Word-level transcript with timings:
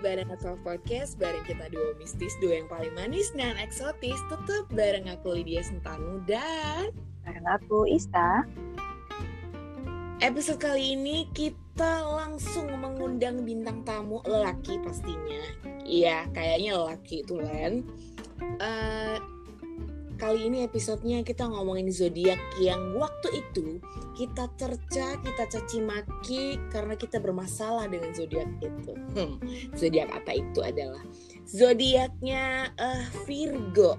bareng 0.00 0.30
Atau 0.32 0.58
Podcast 0.62 1.18
bareng 1.18 1.42
kita 1.46 1.70
duo 1.70 1.94
mistis, 1.98 2.34
duo 2.38 2.54
yang 2.54 2.70
paling 2.70 2.94
manis 2.94 3.30
dan 3.34 3.58
eksotis 3.58 4.18
Tetap 4.30 4.66
bareng 4.72 5.10
aku 5.10 5.38
Lydia 5.38 5.62
Sentanu 5.62 6.22
dan 6.24 6.94
Bareng 7.28 7.44
aku 7.44 7.84
Ista. 7.84 8.48
Episode 10.18 10.58
kali 10.58 10.96
ini 10.98 11.28
kita 11.30 12.02
langsung 12.02 12.72
mengundang 12.74 13.44
bintang 13.46 13.84
tamu 13.86 14.18
lelaki 14.24 14.80
pastinya. 14.80 15.44
Iya 15.84 16.26
kayaknya 16.32 16.74
lelaki 16.74 17.22
itu 17.22 17.38
Len. 17.38 17.86
Uh, 18.58 19.20
Kali 20.18 20.50
ini 20.50 20.66
episodenya 20.66 21.22
kita 21.22 21.46
ngomongin 21.46 21.94
zodiak 21.94 22.42
yang 22.58 22.90
waktu 22.98 23.38
itu 23.38 23.78
kita 24.18 24.50
cerca, 24.58 25.14
kita 25.14 25.42
caci 25.46 25.78
maki 25.78 26.58
karena 26.74 26.98
kita 26.98 27.22
bermasalah 27.22 27.86
dengan 27.86 28.10
zodiak 28.10 28.50
itu. 28.58 28.98
Hmm, 29.14 29.38
zodiak 29.78 30.10
apa 30.10 30.42
itu 30.42 30.58
adalah 30.58 30.98
zodiaknya 31.46 32.74
uh, 32.82 33.06
Virgo. 33.30 33.94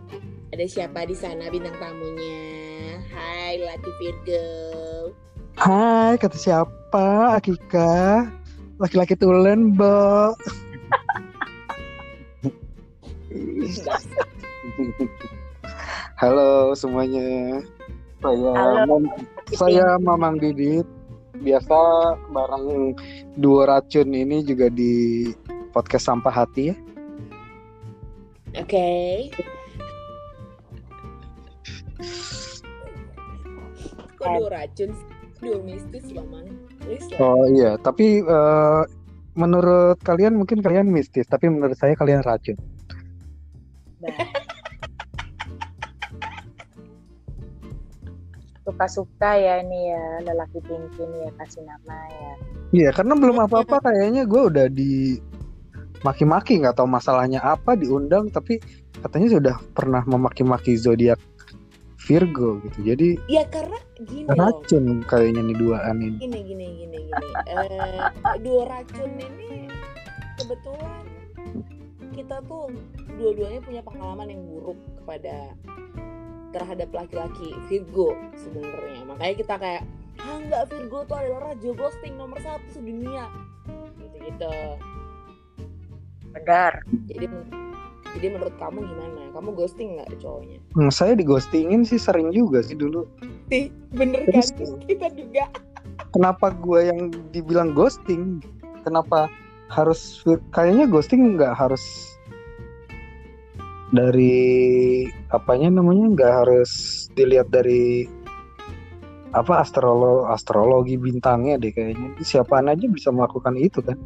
Ada 0.51 0.67
siapa 0.67 1.07
di 1.07 1.15
sana 1.15 1.47
bintang 1.47 1.79
tamunya? 1.79 2.99
Hai 3.15 3.63
Lati 3.63 3.91
Virgo. 4.03 4.47
Hai, 5.55 6.19
kata 6.19 6.35
siapa? 6.35 7.39
Akika. 7.39 8.27
Laki-laki 8.75 9.15
tulen, 9.15 9.71
Mbak. 9.79 10.35
Halo 16.19 16.75
semuanya. 16.75 17.63
Saya 18.19 18.51
Halo. 18.51 18.99
Mam- 18.99 19.15
saya 19.55 19.85
Mamang 20.03 20.35
Didit. 20.35 20.83
Biasa 21.39 21.79
bareng 22.35 22.91
dua 23.39 23.63
racun 23.71 24.11
ini 24.11 24.43
juga 24.43 24.67
di 24.67 25.31
podcast 25.71 26.11
Sampah 26.11 26.43
Hati 26.43 26.75
ya. 26.75 26.75
Oke. 28.59 28.91
Kok 34.19 34.27
dua 34.43 34.49
racun? 34.51 34.91
Dua 35.39 35.63
mistis 35.63 36.03
loh, 36.11 36.27
Mang. 36.27 36.51
Please 36.83 37.07
lah. 37.15 37.19
Oh 37.23 37.47
iya, 37.47 37.79
tapi 37.79 38.19
eh, 38.19 38.81
menurut 39.39 39.95
kalian 40.03 40.35
mungkin 40.35 40.59
kalian 40.59 40.91
mistis, 40.91 41.31
tapi 41.31 41.47
menurut 41.47 41.79
saya 41.79 41.95
kalian 41.95 42.19
racun. 42.27 42.59
Suka-suka 48.79 49.35
ya 49.35 49.59
ini 49.59 49.91
ya 49.91 50.03
lelaki 50.23 50.63
tinggi 50.63 51.03
nih 51.03 51.27
ya 51.27 51.31
kasih 51.35 51.67
nama 51.67 51.99
ya 52.15 52.33
Iya, 52.71 52.89
karena 52.95 53.11
belum 53.19 53.37
apa-apa 53.43 53.83
kayaknya 53.83 54.23
gue 54.23 54.39
udah 54.39 54.71
di 54.71 55.19
maki-maki 55.99 56.63
nggak 56.63 56.79
tahu 56.79 56.87
masalahnya 56.87 57.43
apa 57.43 57.75
diundang 57.75 58.31
tapi 58.31 58.55
katanya 59.03 59.35
sudah 59.35 59.55
pernah 59.75 59.99
memaki-maki 60.07 60.79
zodiak 60.79 61.19
Virgo 61.99 62.63
gitu. 62.63 62.95
Jadi 62.95 63.19
Ya 63.27 63.43
karena 63.51 63.75
gini 63.99 64.31
loh. 64.31 64.39
racun 64.39 65.03
kayaknya 65.03 65.41
nih 65.43 65.57
duaan 65.59 65.97
ini. 65.99 66.15
Gini 66.15 66.39
gini 66.47 66.65
gini 66.79 66.97
gini. 67.03 67.29
Eh, 67.51 67.99
dua 68.39 68.63
racun 68.63 69.11
ini 69.19 69.67
kebetulan 70.39 71.03
kita 72.15 72.39
tuh 72.47 72.71
dua-duanya 73.19 73.59
punya 73.59 73.81
pengalaman 73.83 74.31
yang 74.31 74.41
buruk 74.47 74.79
kepada 75.03 75.51
terhadap 76.51 76.89
laki-laki 76.91 77.53
Virgo 77.69 78.13
sebenarnya. 78.37 79.05
Makanya 79.05 79.35
kita 79.37 79.55
kayak 79.57 79.83
ah 80.19 80.35
enggak 80.35 80.63
Virgo 80.69 81.07
tuh 81.07 81.15
adalah 81.15 81.53
raja 81.53 81.69
ghosting 81.73 82.13
nomor 82.19 82.37
satu 82.41 82.67
sedunia. 82.73 83.29
Gitu-gitu. 84.01 84.53
benar 86.29 86.73
Jadi 87.09 87.25
jadi 88.17 88.27
menurut 88.33 88.55
kamu 88.57 88.79
gimana? 88.89 89.21
Kamu 89.37 89.49
ghosting 89.53 89.95
nggak 89.97 90.17
cowoknya? 90.17 90.57
Hmm, 90.73 90.89
saya 90.89 91.13
dighostingin 91.13 91.85
sih 91.85 92.01
sering 92.01 92.33
juga 92.33 92.65
sih 92.65 92.73
dulu. 92.73 93.05
Sih, 93.53 93.69
bener 93.93 94.25
kan? 94.25 94.41
Terus- 94.41 94.81
Kita 94.89 95.07
juga. 95.13 95.45
Kenapa 96.09 96.49
gue 96.57 96.89
yang 96.89 97.13
dibilang 97.29 97.77
ghosting? 97.77 98.41
Kenapa 98.81 99.29
harus 99.69 100.25
kayaknya 100.49 100.89
ghosting 100.89 101.37
nggak 101.37 101.53
harus 101.53 102.17
dari 103.89 105.05
apanya 105.33 105.81
namanya 105.81 106.05
nggak 106.13 106.33
harus 106.45 106.71
dilihat 107.17 107.49
dari 107.49 108.05
apa 109.29 109.61
astrolo 109.61 110.25
astrologi 110.29 110.97
bintangnya 110.97 111.57
deh 111.61 111.73
kayaknya. 111.73 112.17
Siapaan 112.21 112.69
aja 112.69 112.85
bisa 112.89 113.13
melakukan 113.13 113.57
itu 113.57 113.81
kan? 113.81 113.97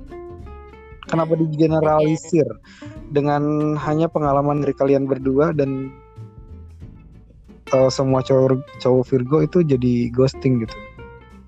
Kenapa 1.07 1.35
digeneralisir 1.35 2.47
dengan 3.11 3.75
hanya 3.77 4.07
pengalaman 4.07 4.63
dari 4.63 4.73
kalian 4.75 5.05
berdua 5.07 5.51
dan 5.51 5.91
eh, 7.71 7.91
semua 7.91 8.23
cowok 8.23 8.63
cowok 8.79 9.03
Virgo 9.07 9.38
itu 9.44 9.59
jadi 9.63 10.11
ghosting 10.11 10.63
gitu? 10.63 10.75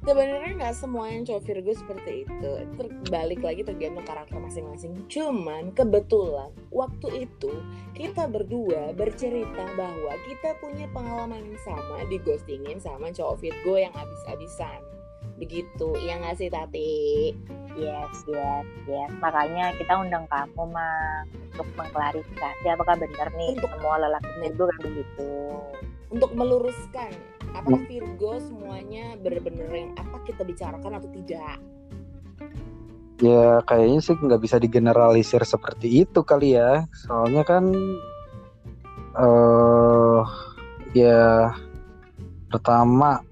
Sebenarnya 0.06 0.35
nggak 0.66 0.82
semua 0.82 1.14
yang 1.14 1.22
cowok 1.22 1.46
Virgo 1.46 1.78
seperti 1.78 2.26
itu. 2.26 2.52
Terbalik 2.74 3.46
lagi 3.46 3.62
tergantung 3.62 4.02
karakter 4.02 4.42
masing-masing. 4.42 4.98
Cuman 5.06 5.70
kebetulan 5.78 6.50
waktu 6.74 7.30
itu 7.30 7.54
kita 7.94 8.26
berdua 8.26 8.90
bercerita 8.98 9.62
bahwa 9.78 10.18
kita 10.26 10.58
punya 10.58 10.90
pengalaman 10.90 11.54
yang 11.54 11.62
sama 11.62 12.02
di 12.10 12.18
ghostingin 12.18 12.82
sama 12.82 13.14
cowok 13.14 13.46
Virgo 13.46 13.78
yang 13.78 13.94
abis-abisan. 13.94 14.82
Begitu, 15.38 16.02
ya 16.02 16.18
nggak 16.18 16.34
sih 16.42 16.50
Tati? 16.50 16.98
yes 17.76 18.24
yes 18.24 18.64
yes 18.88 19.12
makanya 19.20 19.76
kita 19.76 20.00
undang 20.00 20.24
kamu 20.32 20.64
mah 20.72 21.28
untuk 21.52 21.68
mengklarifikasi 21.76 22.66
apakah 22.72 22.96
benar 22.96 23.28
nih 23.36 23.52
Untuk- 23.52 23.68
semua 23.68 24.00
lelaki 24.00 24.32
Virgo 24.40 24.64
kan 24.72 24.80
begitu 24.80 25.32
Untuk 26.08 26.32
meluruskan 26.32 27.12
apakah 27.56 27.82
Virgo 27.88 28.38
semuanya 28.44 29.16
benar-benar 29.20 29.72
yang 29.72 29.92
apa 29.96 30.18
kita 30.28 30.44
bicarakan 30.44 31.00
atau 31.00 31.10
tidak? 31.16 31.58
Ya 33.24 33.64
kayaknya 33.64 34.00
sih 34.04 34.16
nggak 34.20 34.42
bisa 34.44 34.60
digeneralisir 34.60 35.40
seperti 35.48 36.04
itu 36.04 36.20
kali 36.28 36.60
ya. 36.60 36.84
Soalnya 37.08 37.48
kan 37.48 37.72
eh 39.16 40.22
ya 40.92 41.56
pertama 42.52 43.24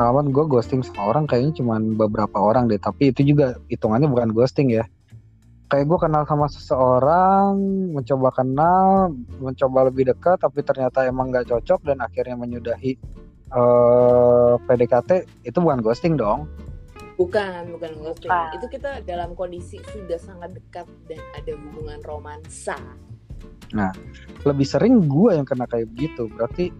kawan 0.00 0.32
gue 0.32 0.44
ghosting 0.48 0.80
sama 0.80 1.12
orang 1.12 1.24
kayaknya 1.28 1.60
cuma 1.60 1.76
beberapa 1.78 2.40
orang 2.40 2.64
deh. 2.72 2.80
Tapi 2.80 3.12
itu 3.12 3.20
juga 3.36 3.60
hitungannya 3.68 4.08
bukan 4.08 4.32
ghosting 4.32 4.72
ya. 4.72 4.88
Kayak 5.68 5.84
gue 5.90 5.98
kenal 6.00 6.22
sama 6.28 6.46
seseorang, 6.48 7.56
mencoba 7.92 8.28
kenal, 8.36 9.16
mencoba 9.40 9.88
lebih 9.88 10.12
dekat, 10.12 10.40
tapi 10.40 10.60
ternyata 10.60 11.08
emang 11.08 11.32
nggak 11.32 11.50
cocok 11.50 11.80
dan 11.88 12.04
akhirnya 12.04 12.36
menyudahi 12.36 13.00
eh 13.52 14.54
PDKT 14.64 15.10
itu 15.44 15.58
bukan 15.60 15.80
ghosting 15.80 16.16
dong. 16.16 16.48
Bukan, 17.14 17.70
bukan 17.70 17.92
ghosting. 18.02 18.26
Bukan. 18.26 18.56
Itu 18.58 18.66
kita 18.66 19.04
dalam 19.04 19.38
kondisi 19.38 19.78
sudah 19.92 20.18
sangat 20.18 20.56
dekat 20.56 20.86
dan 21.06 21.20
ada 21.36 21.52
hubungan 21.54 22.00
romansa. 22.02 22.74
lebih 24.44 24.66
sering 24.68 25.08
gue 25.08 25.34
yang 25.34 25.42
kena 25.42 25.66
kayak 25.66 25.90
begitu 25.90 26.30
berarti 26.30 26.70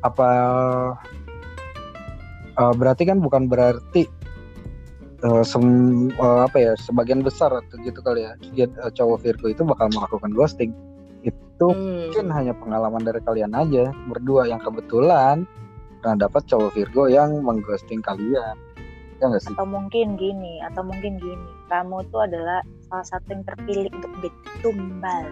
apa 0.00 0.28
eh, 2.56 2.74
berarti 2.74 3.02
kan 3.04 3.18
bukan 3.20 3.46
berarti 3.46 4.08
eh, 5.22 5.44
sem- 5.44 6.10
eh, 6.10 6.40
apa 6.46 6.56
ya 6.56 6.72
sebagian 6.78 7.20
besar 7.20 7.52
atau 7.52 7.76
gitu 7.84 8.00
kali 8.00 8.24
ya 8.24 8.32
eh, 8.64 8.90
cowok 8.92 9.18
Virgo 9.22 9.46
itu 9.50 9.62
bakal 9.62 9.92
melakukan 9.92 10.32
ghosting 10.32 10.72
itu 11.22 11.36
Hmm. 11.62 12.10
mungkin 12.10 12.26
hanya 12.34 12.52
pengalaman 12.58 13.06
dari 13.06 13.22
kalian 13.22 13.54
aja 13.54 13.94
berdua 14.10 14.50
yang 14.50 14.58
kebetulan 14.58 15.46
pernah 16.02 16.26
dapat 16.26 16.42
cowok 16.50 16.74
Virgo 16.74 17.06
yang 17.06 17.30
mengghosting 17.46 18.02
kalian. 18.02 18.58
Ya 19.22 19.30
nggak 19.30 19.42
sih? 19.46 19.54
Atau 19.54 19.70
mungkin 19.70 20.18
gini 20.18 20.58
atau 20.66 20.82
mungkin 20.82 21.22
gini. 21.22 21.48
Kamu 21.70 22.02
tuh 22.10 22.26
adalah 22.26 22.66
salah 22.90 23.06
satu 23.06 23.30
yang 23.30 23.46
terpilih 23.46 23.88
untuk 23.94 24.10
menjadi 24.18 24.38
tumbal. 24.60 25.24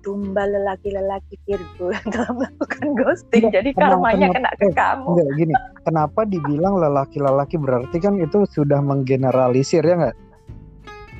Tumbal 0.00 0.48
lelaki-lelaki 0.48 1.36
Virgo 1.44 1.92
yang 1.96 2.08
telah 2.08 2.32
melakukan 2.32 2.86
ghosting. 2.96 3.44
Enggak, 3.44 3.54
jadi 3.60 3.70
kenapa- 3.76 3.92
karmanya 3.92 4.26
kena 4.32 4.50
kenapa- 4.50 4.56
ke 4.56 4.64
eh, 4.64 4.74
kamu. 4.74 5.06
Enggak 5.12 5.28
gini. 5.36 5.54
Kenapa 5.84 6.20
dibilang 6.24 6.74
lelaki-lelaki 6.80 7.56
berarti 7.60 7.96
kan 8.00 8.14
itu 8.16 8.38
sudah 8.48 8.80
menggeneralisir 8.80 9.84
ya 9.84 9.94
nggak? 10.00 10.16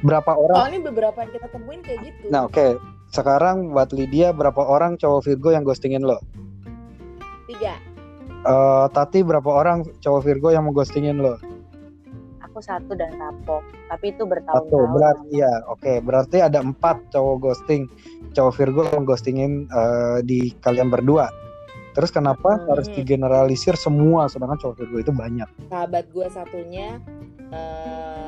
Berapa 0.00 0.32
orang 0.32 0.56
Soalnya 0.64 0.80
beberapa 0.88 1.18
yang 1.20 1.32
kita 1.36 1.46
temuin 1.52 1.80
kayak 1.84 2.00
gitu. 2.08 2.24
Nah 2.32 2.48
oke, 2.48 2.66
sekarang 3.12 3.70
buat 3.70 3.92
Lydia 3.92 4.32
berapa 4.32 4.60
orang 4.60 4.96
cowok 4.96 5.20
Virgo 5.28 5.52
yang 5.52 5.62
ghostingin 5.62 6.04
lo? 6.04 6.18
Tiga. 7.46 7.76
Eh, 8.46 8.86
Tati 8.94 9.18
berapa 9.20 9.50
orang 9.50 9.82
cowok 9.98 10.20
Virgo 10.22 10.48
yang 10.50 10.64
mau 10.64 10.72
ghostingin 10.72 11.18
lo? 11.18 11.36
aku 12.56 12.64
satu 12.64 12.96
dan 12.96 13.12
kapok 13.20 13.60
tapi 13.84 14.16
itu 14.16 14.24
Satu, 14.24 14.32
bertahun-tahun 14.32 14.88
berarti 14.96 15.28
ya 15.44 15.52
oke, 15.68 15.92
berarti 16.00 16.36
ada 16.40 16.64
empat 16.64 17.12
cowok 17.12 17.36
ghosting, 17.36 17.84
cowok 18.32 18.52
Virgo 18.56 18.82
yang 18.88 19.04
ghostingin 19.04 19.52
eh, 19.68 20.18
di 20.24 20.56
kalian 20.64 20.88
berdua. 20.88 21.28
Terus 21.92 22.08
kenapa 22.08 22.56
Hmm. 22.56 22.64
harus 22.72 22.88
digeneralisir 22.88 23.76
semua 23.76 24.32
sedangkan 24.32 24.56
cowok 24.56 24.76
Virgo 24.80 24.96
itu 25.04 25.12
banyak? 25.12 25.48
Sahabat 25.68 26.08
gue 26.08 26.26
satunya 26.32 26.96
eh 27.52 28.25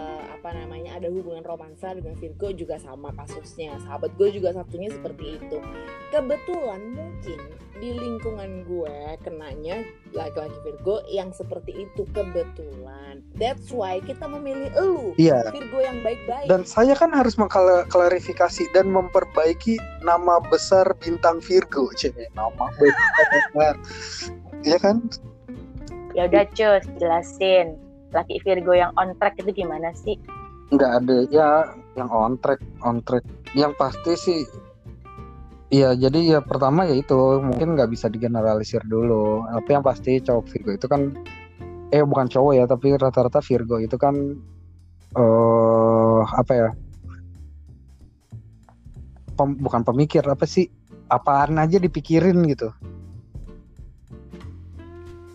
apa 0.48 0.64
namanya 0.64 0.96
ada 0.96 1.12
hubungan 1.12 1.44
romansa 1.44 1.92
dengan 1.92 2.16
Virgo 2.16 2.48
juga 2.56 2.80
sama 2.80 3.12
kasusnya 3.12 3.76
sahabat 3.84 4.16
gue 4.16 4.32
juga 4.32 4.56
satunya 4.56 4.88
seperti 4.88 5.36
itu 5.36 5.60
kebetulan 6.08 6.80
mungkin 6.96 7.36
di 7.76 7.92
lingkungan 7.92 8.64
gue 8.64 8.96
kenanya 9.28 9.84
laki-laki 10.16 10.56
Virgo 10.64 11.04
yang 11.12 11.36
seperti 11.36 11.84
itu 11.84 12.08
kebetulan 12.16 13.20
that's 13.36 13.68
why 13.68 14.00
kita 14.00 14.24
memilih 14.24 14.72
elu 14.72 15.12
Iya. 15.20 15.52
Virgo 15.52 15.84
yang 15.84 16.00
baik-baik 16.00 16.48
Dan 16.48 16.64
saya 16.64 16.96
kan 16.96 17.12
harus 17.12 17.36
mengklarifikasi 17.36 18.72
dan 18.72 18.88
memperbaiki 18.88 19.76
nama 20.00 20.40
besar 20.48 20.96
bintang 20.96 21.44
Virgo, 21.44 21.92
cek 21.92 22.16
nama 22.32 22.72
besar. 22.72 23.76
Iya 24.64 24.78
kan? 24.80 25.04
Ya 26.16 26.24
udah 26.24 26.48
cus, 26.56 26.88
jelasin. 26.96 27.76
Laki 28.16 28.40
Virgo 28.40 28.72
yang 28.72 28.96
on 28.96 29.12
track 29.20 29.36
itu 29.36 29.52
gimana 29.52 29.92
sih? 29.92 30.16
Nggak 30.69 30.93
ada 31.05 31.17
ya 31.32 31.49
yang 31.97 32.09
on 32.12 32.37
track 32.38 32.61
on 32.85 33.00
track 33.00 33.25
yang 33.56 33.73
pasti 33.76 34.12
sih 34.15 34.41
Iya, 35.69 35.93
jadi 35.93 36.19
ya 36.32 36.41
pertama 36.41 36.88
ya 36.88 36.97
itu 36.97 37.12
mungkin 37.44 37.76
nggak 37.76 37.93
bisa 37.93 38.09
digeneralisir 38.09 38.81
dulu. 38.88 39.44
Tapi 39.44 39.76
yang 39.76 39.85
pasti 39.85 40.17
cowok 40.17 40.49
Virgo 40.49 40.70
itu 40.73 40.87
kan, 40.88 41.12
eh 41.93 42.00
bukan 42.00 42.25
cowok 42.25 42.53
ya, 42.56 42.65
tapi 42.65 42.97
rata-rata 42.97 43.44
Virgo 43.44 43.76
itu 43.76 44.00
kan 44.00 44.17
eh 45.12 46.20
apa 46.25 46.53
ya? 46.56 46.69
Pem- 49.37 49.61
bukan 49.61 49.85
pemikir 49.85 50.25
apa 50.25 50.49
sih? 50.49 50.73
Apaan 51.12 51.61
aja 51.61 51.76
dipikirin 51.76 52.49
gitu. 52.49 52.73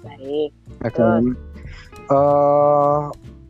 Baik. 0.01 0.49
Oke. 0.81 1.05
Eh, 2.09 3.01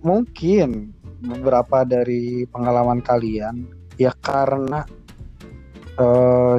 mungkin 0.03 0.91
beberapa 1.23 1.87
dari 1.87 2.43
pengalaman 2.51 2.99
kalian 2.99 3.63
ya 3.95 4.11
karena 4.19 4.83
eh 5.97 6.57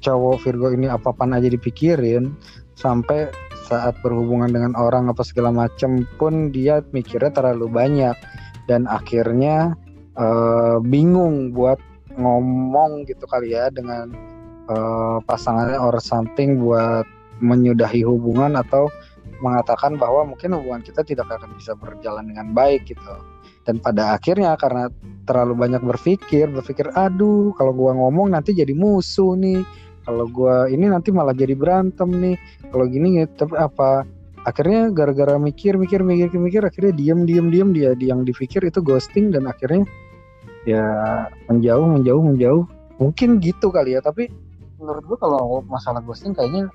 cowok 0.00 0.36
Virgo 0.42 0.72
ini 0.72 0.88
apa-apaan 0.88 1.36
aja 1.36 1.52
dipikirin 1.52 2.32
sampai 2.74 3.28
saat 3.68 3.94
berhubungan 4.00 4.50
dengan 4.50 4.72
orang 4.74 5.12
apa 5.12 5.22
segala 5.22 5.52
macam 5.52 6.02
pun 6.16 6.50
dia 6.50 6.80
mikirnya 6.90 7.30
terlalu 7.30 7.68
banyak 7.70 8.16
dan 8.66 8.88
akhirnya 8.88 9.76
eh, 10.16 10.76
bingung 10.82 11.54
buat 11.54 11.78
ngomong 12.16 13.06
gitu 13.06 13.28
kali 13.28 13.54
ya 13.54 13.70
dengan 13.70 14.10
eh, 14.66 15.18
pasangannya 15.28 15.78
or 15.78 15.94
something 16.02 16.58
buat 16.58 17.04
menyudahi 17.40 18.04
hubungan 18.04 18.56
atau 18.58 18.88
mengatakan 19.40 19.96
bahwa 19.96 20.34
mungkin 20.34 20.52
hubungan 20.56 20.84
kita 20.84 21.00
tidak 21.00 21.28
akan 21.28 21.56
bisa 21.56 21.72
berjalan 21.72 22.28
dengan 22.28 22.52
baik 22.52 22.84
gitu. 22.88 23.14
Dan 23.68 23.78
pada 23.78 24.16
akhirnya 24.16 24.56
karena 24.56 24.88
terlalu 25.28 25.54
banyak 25.54 25.82
berpikir, 25.84 26.48
berpikir 26.48 26.88
aduh 26.96 27.52
kalau 27.54 27.76
gua 27.76 27.92
ngomong 27.92 28.32
nanti 28.32 28.56
jadi 28.56 28.72
musuh 28.72 29.36
nih. 29.36 29.62
Kalau 30.04 30.26
gua 30.32 30.66
ini 30.66 30.88
nanti 30.88 31.12
malah 31.12 31.36
jadi 31.36 31.52
berantem 31.52 32.08
nih. 32.08 32.36
Kalau 32.72 32.88
gini 32.88 33.22
tapi 33.36 33.54
apa 33.60 34.08
akhirnya 34.48 34.88
gara-gara 34.88 35.36
mikir 35.36 35.76
mikir 35.76 36.00
mikir 36.00 36.32
mikir 36.40 36.62
akhirnya 36.64 36.96
diem 36.96 37.28
diem 37.28 37.52
diem 37.52 37.68
dia 37.76 37.92
yang 38.00 38.24
dipikir 38.24 38.64
itu 38.64 38.80
ghosting 38.80 39.28
dan 39.28 39.44
akhirnya 39.44 39.84
ya 40.64 40.84
menjauh 41.52 41.84
menjauh 41.84 42.22
menjauh 42.24 42.64
mungkin 42.96 43.36
gitu 43.44 43.68
kali 43.68 43.96
ya 43.96 44.00
tapi 44.00 44.32
menurut 44.80 45.04
gua 45.04 45.18
kalau 45.20 45.60
masalah 45.68 46.00
ghosting 46.00 46.32
kayaknya 46.32 46.72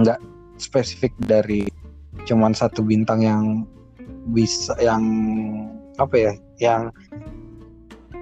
nggak 0.00 0.20
spesifik 0.56 1.12
dari 1.20 1.68
cuman 2.24 2.56
satu 2.56 2.80
bintang 2.80 3.20
yang 3.20 3.68
bisa 4.30 4.76
yang 4.80 5.02
apa 5.98 6.14
ya 6.14 6.32
yang 6.60 6.82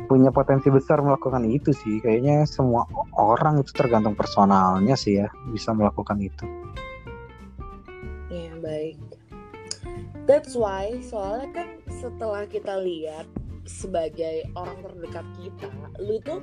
punya 0.06 0.30
potensi 0.30 0.70
besar 0.70 1.02
melakukan 1.02 1.42
itu 1.50 1.74
sih 1.74 1.98
kayaknya 1.98 2.46
semua 2.46 2.86
orang 3.18 3.58
itu 3.58 3.74
tergantung 3.74 4.14
personalnya 4.14 4.94
sih 4.94 5.18
ya 5.18 5.28
bisa 5.50 5.74
melakukan 5.74 6.22
itu 6.22 6.46
Ya 8.26 8.52
baik. 8.58 8.98
That's 10.26 10.58
why 10.58 10.98
soalnya 11.06 11.48
kan 11.54 11.68
setelah 11.86 12.42
kita 12.50 12.82
lihat 12.82 13.30
sebagai 13.66 14.50
orang 14.58 14.82
terdekat 14.82 15.26
kita, 15.38 15.70
lu 16.02 16.18
tuh 16.26 16.42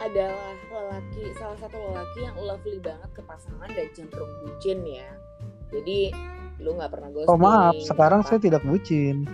adalah 0.00 0.56
lelaki 0.72 1.34
salah 1.36 1.58
satu 1.60 1.76
lelaki 1.76 2.24
yang 2.24 2.36
lovely 2.40 2.80
banget 2.80 3.10
ke 3.12 3.22
pasangan 3.28 3.68
dan 3.68 3.88
cenderung 3.92 4.32
bucin 4.40 4.80
ya. 4.88 5.08
Jadi 5.68 6.08
lu 6.58 6.74
nggak 6.74 6.90
pernah 6.90 7.08
ghosting. 7.10 7.30
oh 7.30 7.38
maaf 7.38 7.74
sekarang 7.82 8.20
apa- 8.22 8.28
saya 8.28 8.40
tidak 8.42 8.62
bucin 8.62 9.26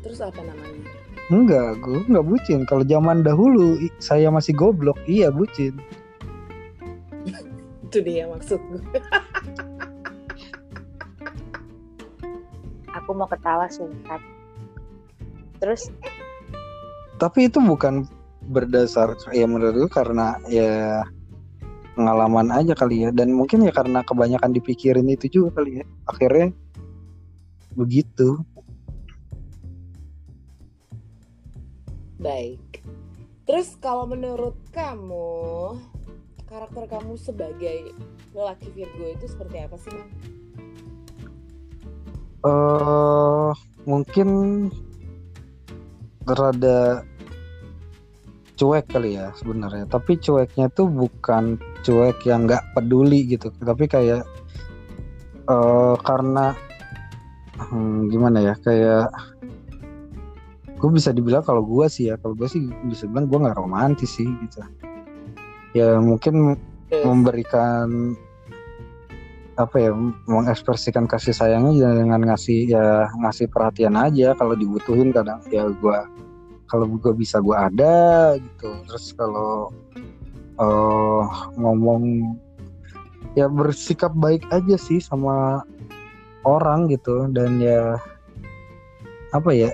Terus 0.00 0.20
apa 0.24 0.40
namanya? 0.40 0.88
enggak 1.30 1.76
gue 1.78 2.00
nggak 2.08 2.26
bucin 2.26 2.64
kalau 2.64 2.82
zaman 2.82 3.22
dahulu 3.22 3.76
saya 4.00 4.32
masih 4.32 4.56
goblok 4.56 4.96
iya 5.04 5.28
bucin 5.30 5.76
Itu 7.90 8.06
dia 8.06 8.22
maksud 8.30 8.62
gue. 8.70 8.80
Aku 12.94 13.10
mau 13.12 13.26
ketawa 13.26 13.66
singkat. 13.66 14.22
Terus 15.58 15.90
tapi 17.18 17.50
itu 17.50 17.58
bukan 17.60 18.06
berdasar 18.46 19.12
ya 19.30 19.44
menurut 19.44 19.74
gue 19.76 19.90
karena 19.90 20.38
ya 20.46 21.04
pengalaman 22.00 22.48
aja 22.48 22.72
kali 22.72 23.04
ya. 23.04 23.12
Dan 23.12 23.36
mungkin 23.36 23.68
ya 23.68 23.72
karena 23.76 24.00
kebanyakan 24.00 24.56
dipikirin 24.56 25.04
itu 25.12 25.28
juga 25.28 25.60
kali 25.60 25.84
ya. 25.84 25.84
Akhirnya 26.08 26.48
begitu. 27.76 28.40
Baik. 32.16 32.80
Terus 33.44 33.76
kalau 33.76 34.08
menurut 34.08 34.56
kamu 34.72 35.76
karakter 36.50 36.88
kamu 36.90 37.14
sebagai 37.14 37.94
lelaki 38.34 38.70
Virgo 38.74 39.06
itu 39.06 39.26
seperti 39.26 39.56
apa 39.62 39.76
sih, 39.78 39.98
eh 42.46 43.50
mungkin 43.86 44.28
rada 46.26 47.06
cuek 48.60 48.92
kali 48.92 49.16
ya 49.16 49.32
sebenarnya. 49.40 49.88
Tapi 49.88 50.20
cueknya 50.20 50.68
tuh 50.68 50.92
bukan 50.92 51.56
cuek 51.80 52.20
yang 52.28 52.44
nggak 52.44 52.76
peduli 52.76 53.24
gitu. 53.24 53.48
Tapi 53.56 53.88
kayak 53.88 54.28
eh 55.48 55.94
karena 56.04 56.52
hmm, 57.56 58.12
gimana 58.12 58.44
ya 58.44 58.54
kayak 58.60 59.08
gue 60.76 60.90
bisa 60.92 61.12
dibilang 61.16 61.44
kalau 61.44 61.64
gue 61.64 61.88
sih 61.88 62.12
ya 62.12 62.20
kalau 62.20 62.36
gue 62.36 62.48
sih 62.48 62.68
bisa 62.84 63.08
bilang 63.08 63.32
gue 63.32 63.40
nggak 63.40 63.56
romantis 63.56 64.20
sih 64.20 64.28
gitu. 64.28 64.60
Ya 65.72 65.96
mungkin 65.96 66.60
memberikan 66.92 68.12
apa 69.60 69.76
ya 69.76 69.92
mengekspresikan 70.24 71.04
kasih 71.04 71.36
sayangnya 71.36 71.92
dengan 71.92 72.32
ngasih 72.32 72.72
ya 72.72 73.08
ngasih 73.12 73.48
perhatian 73.52 73.96
aja 73.96 74.36
kalau 74.36 74.56
dibutuhin 74.56 75.12
kadang. 75.12 75.40
Ya 75.52 75.68
gua 75.68 76.08
kalau 76.70 76.86
gue 76.86 77.12
bisa 77.18 77.42
gua 77.42 77.66
ada 77.66 78.38
gitu 78.38 78.70
terus 78.86 79.10
kalau 79.18 79.74
eh 80.62 81.24
ngomong 81.58 82.36
ya 83.34 83.50
bersikap 83.50 84.14
baik 84.14 84.46
aja 84.54 84.78
sih 84.78 85.02
sama 85.02 85.66
orang 86.46 86.86
gitu 86.86 87.26
dan 87.34 87.58
ya 87.58 87.98
apa 89.34 89.50
ya 89.50 89.70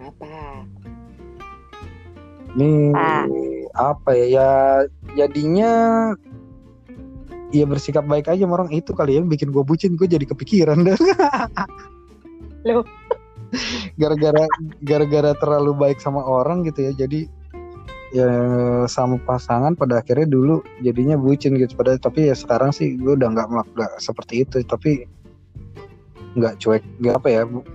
Apa? 0.00 0.66
ini 2.58 2.90
Ah. 2.98 3.26
apa 3.94 4.10
ya 4.14 4.26
ya 4.26 4.50
jadinya 5.14 5.72
ya 7.54 7.66
bersikap 7.66 8.06
baik 8.06 8.26
aja 8.26 8.42
sama 8.46 8.62
orang 8.62 8.70
itu 8.74 8.90
kali 8.94 9.14
ya 9.14 9.22
yang 9.22 9.30
bikin 9.30 9.54
gue 9.54 9.62
bucin 9.62 9.94
gue 9.94 10.06
jadi 10.06 10.26
kepikiran 10.26 10.82
dan 10.86 10.98
Loh. 12.68 12.84
Gara-gara 14.00 14.44
gara-gara 14.84 15.30
terlalu 15.38 15.72
baik 15.76 15.98
sama 16.02 16.22
orang 16.22 16.66
gitu 16.66 16.90
ya. 16.90 16.92
Jadi 16.94 17.26
ya 18.10 18.30
sama 18.90 19.22
pasangan 19.22 19.78
pada 19.78 20.02
akhirnya 20.02 20.26
dulu 20.26 20.62
jadinya 20.82 21.14
bucin 21.14 21.54
gitu. 21.58 21.74
Pada 21.78 21.98
tapi 21.98 22.30
ya 22.30 22.34
sekarang 22.34 22.74
sih 22.74 22.98
gue 22.98 23.14
udah 23.14 23.28
nggak 23.30 23.48
melakukan 23.50 23.90
seperti 23.98 24.46
itu. 24.46 24.62
Tapi 24.66 25.06
nggak 26.38 26.62
cuek 26.62 26.82
nggak 27.02 27.14
apa 27.18 27.28
ya 27.28 27.42
bu- 27.42 27.66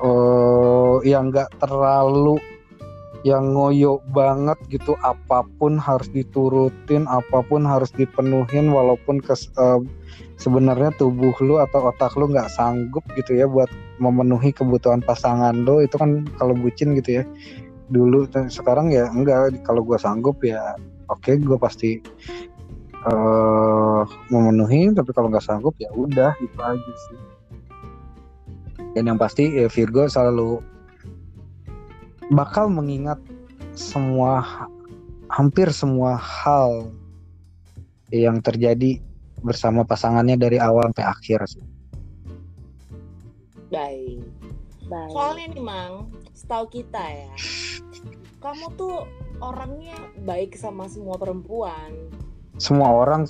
oh 0.00 1.04
yang 1.04 1.28
nggak 1.28 1.52
terlalu 1.60 2.40
yang 3.26 3.50
ngoyo 3.50 3.98
banget 4.14 4.54
gitu 4.70 4.94
apa 5.02 5.42
pun 5.58 5.74
harus 5.74 6.06
diturutin 6.14 7.02
apa 7.10 7.42
pun 7.42 7.66
harus 7.66 7.90
dipenuhin 7.90 8.70
walaupun 8.70 9.18
kes, 9.18 9.50
eh, 9.58 9.80
sebenarnya 10.38 10.94
tubuh 10.94 11.34
lu 11.42 11.58
atau 11.58 11.90
otak 11.90 12.14
lu 12.14 12.30
nggak 12.30 12.46
sanggup 12.54 13.02
gitu 13.18 13.34
ya 13.34 13.50
buat 13.50 13.66
memenuhi 13.98 14.54
kebutuhan 14.54 15.02
pasangan 15.02 15.66
lu 15.66 15.82
itu 15.82 15.98
kan 15.98 16.30
kalau 16.38 16.54
bucin 16.54 16.94
gitu 16.94 17.22
ya. 17.22 17.24
Dulu 17.90 18.30
sekarang 18.52 18.94
ya 18.94 19.10
enggak 19.10 19.64
kalau 19.66 19.82
gua 19.82 19.98
sanggup 19.98 20.38
ya 20.44 20.76
oke 21.08 21.40
gue 21.40 21.58
pasti 21.58 21.98
eh 22.98 24.02
memenuhi 24.28 24.92
tapi 24.92 25.10
kalau 25.16 25.32
nggak 25.32 25.42
sanggup 25.42 25.74
ya 25.80 25.90
udah 25.96 26.36
gitu 26.38 26.58
aja 26.62 26.92
sih. 27.08 27.18
Dan 28.94 29.10
yang 29.10 29.18
pasti 29.18 29.48
ya 29.48 29.66
Virgo 29.66 30.06
selalu 30.06 30.77
bakal 32.32 32.68
mengingat 32.68 33.20
semua 33.72 34.66
hampir 35.28 35.68
semua 35.72 36.16
hal 36.16 36.92
yang 38.08 38.40
terjadi 38.40 39.00
bersama 39.44 39.84
pasangannya 39.84 40.34
dari 40.40 40.58
awal 40.58 40.88
sampai 40.90 41.06
akhir 41.06 41.38
sih. 41.46 41.64
Baik. 43.68 44.24
Baik. 44.88 45.12
Soalnya 45.12 45.46
nih 45.52 45.64
Mang, 45.64 45.94
setahu 46.32 46.64
kita 46.72 47.02
ya, 47.04 47.32
kamu 48.40 48.72
tuh 48.80 49.04
orangnya 49.44 49.94
baik 50.24 50.56
sama 50.56 50.88
semua 50.88 51.20
perempuan. 51.20 51.92
Semua 52.56 52.90
orang 53.04 53.28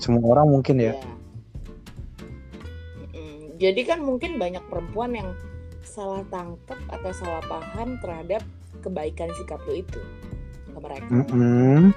semua 0.00 0.24
orang 0.24 0.48
mungkin 0.48 0.80
ya. 0.80 0.96
Mm-mm. 2.96 3.60
Jadi 3.60 3.80
kan 3.84 4.00
mungkin 4.00 4.40
banyak 4.40 4.64
perempuan 4.72 5.12
yang 5.12 5.28
salah 5.96 6.20
tangkap 6.28 6.76
atau 6.92 7.10
salah 7.16 7.40
paham 7.48 7.96
terhadap 8.04 8.44
kebaikan 8.84 9.32
sikap 9.40 9.56
lu 9.64 9.80
itu 9.80 10.00
ke 10.68 10.78
mereka. 10.78 11.08
Mm-mm. 11.08 11.96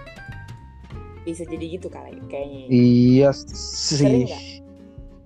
Bisa 1.27 1.43
jadi 1.43 1.75
gitu 1.75 1.91
kali 1.91 2.15
kayaknya. 2.31 2.71
Iya 2.71 3.29
Sering 3.35 4.31
sih. 4.31 4.63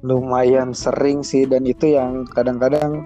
Lumayan 0.01 0.74
sering 0.74 1.22
sih 1.22 1.46
dan 1.46 1.70
itu 1.70 1.94
yang 1.94 2.25
kadang-kadang 2.34 3.06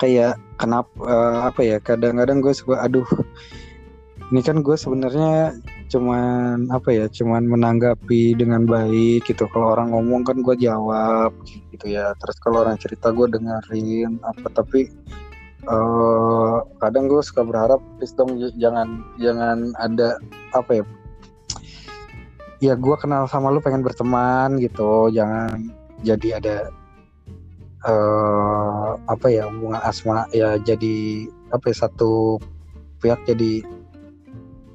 kayak 0.00 0.40
kenapa 0.56 0.90
eh, 1.04 1.38
apa 1.52 1.60
ya 1.60 1.76
kadang-kadang 1.78 2.40
gue 2.42 2.50
suka 2.56 2.82
aduh 2.82 3.06
ini 4.32 4.40
kan 4.42 4.64
gue 4.64 4.74
sebenarnya 4.74 5.54
cuman 5.92 6.68
apa 6.72 6.88
ya 6.90 7.06
cuman 7.06 7.46
menanggapi 7.46 8.34
dengan 8.34 8.64
baik 8.64 9.28
gitu. 9.28 9.46
Kalau 9.52 9.76
orang 9.76 9.92
ngomong 9.92 10.24
kan 10.24 10.40
gue 10.40 10.56
jawab 10.58 11.30
gitu 11.72 11.92
ya. 11.92 12.16
Terus 12.18 12.36
kalau 12.40 12.64
orang 12.64 12.80
cerita 12.80 13.12
gue 13.12 13.28
dengerin 13.30 14.18
apa 14.24 14.46
tapi 14.52 14.88
eh 15.64 16.56
kadang 16.76 17.08
gue 17.08 17.24
suka 17.24 17.40
berharap 17.40 17.80
please 17.96 18.12
dong 18.12 18.36
jangan 18.60 19.00
jangan 19.16 19.72
ada 19.80 20.20
apa 20.52 20.80
ya 20.80 20.84
ya 22.60 22.74
gue 22.76 22.96
kenal 23.00 23.24
sama 23.28 23.52
lu 23.52 23.60
pengen 23.60 23.84
berteman 23.84 24.60
gitu. 24.60 25.08
Jangan 25.12 25.72
jadi 26.04 26.40
ada 26.40 26.56
eh 27.84 28.90
apa 29.08 29.26
ya 29.28 29.48
hubungan 29.52 29.80
asma 29.84 30.24
ya 30.32 30.56
jadi 30.56 31.28
apa 31.52 31.68
ya 31.68 31.76
satu 31.84 32.40
pihak 33.04 33.20
jadi 33.28 33.60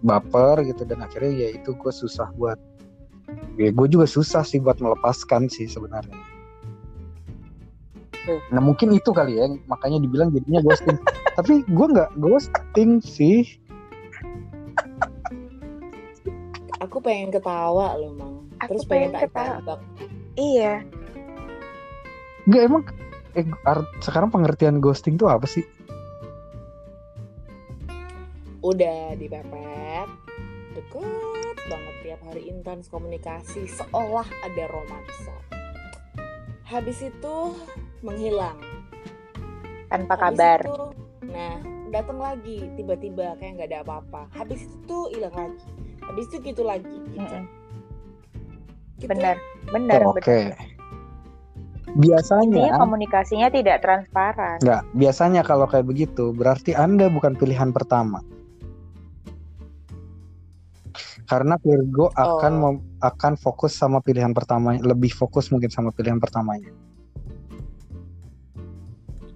baper 0.02 0.64
gitu 0.64 0.88
dan 0.88 1.04
akhirnya 1.04 1.32
ya 1.36 1.48
itu 1.60 1.76
gue 1.76 1.92
susah 1.92 2.32
buat 2.36 2.58
ya 3.60 3.70
gue 3.70 3.88
juga 3.92 4.06
susah 4.08 4.42
sih 4.42 4.58
buat 4.64 4.80
melepaskan 4.80 5.52
sih 5.52 5.68
sebenarnya 5.68 6.16
nah 8.54 8.62
mungkin 8.62 8.94
itu 8.94 9.10
kali 9.10 9.42
ya 9.42 9.50
makanya 9.66 9.98
dibilang 9.98 10.30
jadinya 10.30 10.62
ghosting 10.62 10.98
tapi 11.38 11.66
gue 11.66 11.88
nggak 11.92 12.10
ghosting 12.18 13.02
sih 13.02 13.46
Aku 16.80 17.04
pengen 17.04 17.28
ketawa 17.28 18.00
loh 18.00 18.16
Mang. 18.16 18.48
Aku 18.64 18.80
Terus 18.80 18.88
pengen, 18.88 19.12
pengen 19.12 19.28
tak 19.36 19.60
ketawa. 19.60 19.76
Iya. 20.40 20.74
nggak 22.48 22.64
emang 22.66 22.84
eh, 23.36 23.46
art- 23.68 23.92
sekarang 24.00 24.32
pengertian 24.32 24.80
ghosting 24.80 25.20
tuh 25.20 25.28
apa 25.28 25.44
sih 25.46 25.62
Udah 28.60 29.16
dipepet, 29.16 30.10
deket 30.76 31.58
banget 31.72 31.96
tiap 32.04 32.22
hari 32.28 32.52
intens 32.52 32.92
komunikasi 32.92 33.64
seolah 33.72 34.28
ada 34.44 34.64
romansa. 34.68 35.36
Habis 36.68 37.08
itu 37.08 37.36
menghilang. 38.04 38.60
Tanpa 39.88 40.20
Habis 40.20 40.38
kabar. 40.38 40.60
itu, 40.62 40.78
nah 41.32 41.56
datang 41.90 42.20
lagi 42.22 42.68
tiba-tiba 42.78 43.40
kayak 43.40 43.52
nggak 43.58 43.70
ada 43.74 43.80
apa-apa. 43.88 44.28
Habis 44.36 44.68
itu 44.68 44.98
hilang 45.16 45.34
lagi. 45.34 45.66
Habis 46.04 46.26
itu 46.30 46.38
gitu 46.52 46.62
lagi. 46.68 47.00
Gitu. 47.10 47.16
Mm-mm. 47.16 47.44
Gitu. 49.00 49.08
Benar, 49.08 49.40
benar, 49.72 50.00
oke 50.04 50.20
benar. 50.28 50.60
biasanya 51.96 52.44
Intinya 52.46 52.76
komunikasinya 52.78 53.48
tidak 53.50 53.82
transparan. 53.82 54.60
Nggak, 54.62 54.84
biasanya 54.94 55.42
kalau 55.48 55.66
kayak 55.66 55.88
begitu 55.88 56.36
berarti 56.36 56.76
Anda 56.76 57.08
bukan 57.08 57.40
pilihan 57.40 57.72
pertama. 57.72 58.20
Karena 61.30 61.62
Virgo 61.62 62.10
akan 62.18 62.54
Oh. 62.58 62.62
mem- 62.74 62.84
akan 63.06 63.38
fokus 63.38 63.78
sama 63.78 64.02
pilihan 64.02 64.34
pertamanya, 64.34 64.82
lebih 64.82 65.14
fokus 65.14 65.54
mungkin 65.54 65.70
sama 65.70 65.94
pilihan 65.94 66.18
pertamanya. 66.18 66.74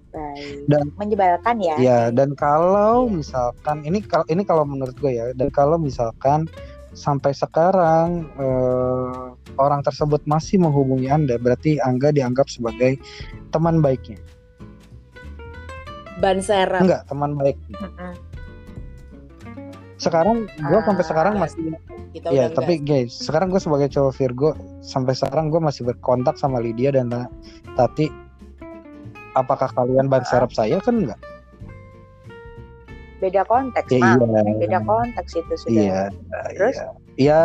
Baik. 0.09 0.65
Dan- 0.65 0.93
menyebalkan 0.97 1.61
ya. 1.61 1.75
Ya, 1.77 1.99
dan 2.09 2.33
kalau 2.33 3.05
Iya. 3.05 3.13
misalkan 3.21 3.77
ini 3.85 4.01
kalau 4.01 4.25
ini 4.29 4.41
kalau 4.41 4.65
menurut 4.65 4.97
gue 4.97 5.13
ya, 5.13 5.29
dan 5.37 5.53
kalau 5.53 5.77
misalkan 5.77 6.49
sampai 6.93 7.33
sekarang 7.33 8.29
eh, 8.37 9.25
orang 9.57 9.81
tersebut 9.85 10.21
masih 10.25 10.61
menghubungi 10.61 11.09
Anda, 11.09 11.37
berarti 11.37 11.77
Angga 11.81 12.09
dianggap 12.09 12.49
sebagai 12.49 12.97
teman 13.53 13.81
baiknya. 13.81 14.17
Ban. 16.21 16.41
Enggak, 16.41 17.05
teman 17.09 17.33
baiknya. 17.37 17.77
Mm-mm. 17.81 18.32
Sekarang 19.95 20.45
gue 20.45 20.79
Ah, 20.79 20.83
sampai 20.83 21.05
sekarang 21.05 21.33
iya. 21.35 21.41
masih 21.41 21.61
Kita 22.13 22.27
Ya, 22.29 22.45
tapi 22.47 22.77
enggak. 22.77 23.09
guys, 23.09 23.13
sekarang 23.17 23.49
gue 23.49 23.57
sebagai 23.57 23.89
cowok 23.89 24.13
Virgo, 24.13 24.49
sampai 24.79 25.17
sekarang 25.17 25.49
gue 25.49 25.57
masih 25.57 25.81
berkontak 25.83 26.37
sama 26.37 26.61
Lydia 26.61 26.93
dan 26.93 27.09
Ta- 27.09 27.29
Tati. 27.73 28.05
Apakah 29.33 29.73
kalian 29.73 30.05
ban 30.07 30.21
serap 30.21 30.53
saya 30.53 30.77
kan 30.77 31.01
enggak? 31.01 31.17
Beda 33.17 33.41
konteks, 33.47 33.89
Ya, 33.89 34.13
iya. 34.13 34.41
Beda 34.59 34.79
konteks 34.83 35.31
itu 35.33 35.53
sudah. 35.57 35.73
Iya. 35.73 36.01
Terus? 36.53 36.77
iya. 36.77 36.89
Ya 37.13 37.41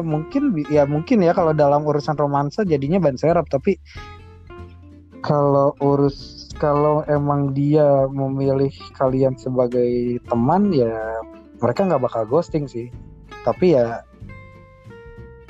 mungkin 0.00 0.56
ya 0.68 0.84
mungkin 0.84 1.20
ya 1.20 1.32
kalau 1.32 1.52
dalam 1.52 1.84
urusan 1.84 2.16
romansa 2.16 2.64
jadinya 2.64 2.96
ban 2.98 3.16
serap, 3.16 3.48
tapi 3.48 3.80
kalau 5.20 5.76
urus 5.80 6.48
kalau 6.56 7.04
emang 7.06 7.52
dia 7.52 8.08
memilih 8.08 8.68
kalian 8.96 9.36
sebagai 9.36 10.20
teman 10.28 10.72
ya 10.72 10.92
mereka 11.60 11.86
nggak 11.86 12.02
bakal 12.02 12.22
ghosting 12.26 12.64
sih. 12.66 12.88
Tapi 13.44 13.76
ya 13.76 14.04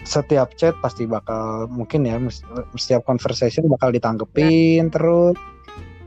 setiap 0.04 0.56
chat 0.56 0.72
pasti 0.80 1.04
bakal 1.04 1.68
mungkin 1.68 2.08
ya 2.08 2.16
setiap 2.76 3.04
conversation 3.04 3.68
bakal 3.68 3.92
ditanggepin 3.92 4.88
terus 4.88 5.36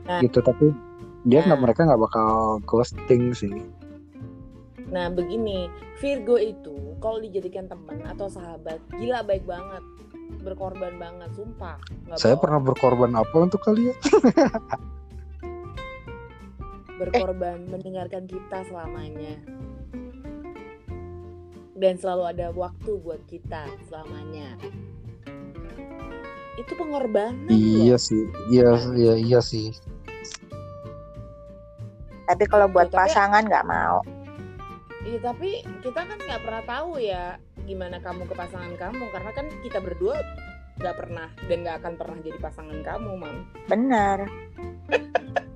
Nah. 0.04 0.20
gitu 0.20 0.44
tapi 0.44 0.68
dia 1.24 1.40
nggak 1.40 1.56
Nah. 1.56 1.64
mereka 1.64 1.80
nggak 1.88 2.02
bakal 2.02 2.60
ghosting 2.68 3.32
sih 3.32 3.64
Nah 4.84 5.10
begini, 5.10 5.66
Virgo 5.98 6.38
itu 6.38 6.94
kalau 7.02 7.18
dijadikan 7.18 7.66
teman 7.66 8.04
atau 8.06 8.30
sahabat, 8.30 8.78
gila 8.94 9.26
baik 9.26 9.42
banget, 9.42 9.82
berkorban 10.44 11.00
banget, 11.00 11.34
sumpah. 11.34 11.80
Nggak 12.06 12.20
saya 12.20 12.36
pernah 12.38 12.62
berkorban 12.62 13.10
apa 13.16 13.34
untuk 13.34 13.58
kalian 13.64 13.96
berkorban 17.00 17.66
mendengarkan 17.66 18.28
kita 18.30 18.62
selamanya. 18.70 19.34
Dan 21.84 22.00
selalu 22.00 22.24
ada 22.32 22.48
waktu 22.48 22.96
buat 22.96 23.20
kita 23.28 23.68
selamanya. 23.84 24.56
Itu 26.56 26.72
pengorbanan 26.80 27.44
iya 27.52 27.92
loh. 27.92 28.00
sih 28.00 28.24
iya 28.48 28.72
iya 28.96 29.14
iya 29.20 29.40
sih 29.42 29.68
Tapi 32.24 32.44
kalau 32.48 32.72
buat 32.72 32.88
tapi- 32.88 33.04
pasangan 33.04 33.44
nggak 33.44 33.68
mau. 33.68 34.00
Iya 35.04 35.20
tapi 35.20 35.60
kita 35.84 36.08
kan 36.08 36.16
nggak 36.16 36.40
pernah 36.40 36.64
tahu 36.64 36.96
ya 36.96 37.36
gimana 37.68 38.00
kamu 38.00 38.24
ke 38.24 38.32
pasangan 38.32 38.72
kamu 38.80 39.04
karena 39.12 39.30
kan 39.36 39.46
kita 39.60 39.76
berdua 39.84 40.16
nggak 40.80 40.96
pernah 40.96 41.28
dan 41.44 41.56
nggak 41.60 41.76
akan 41.84 41.92
pernah 42.00 42.16
jadi 42.24 42.38
pasangan 42.40 42.80
kamu, 42.80 43.10
mam. 43.20 43.36
Benar. 43.68 44.24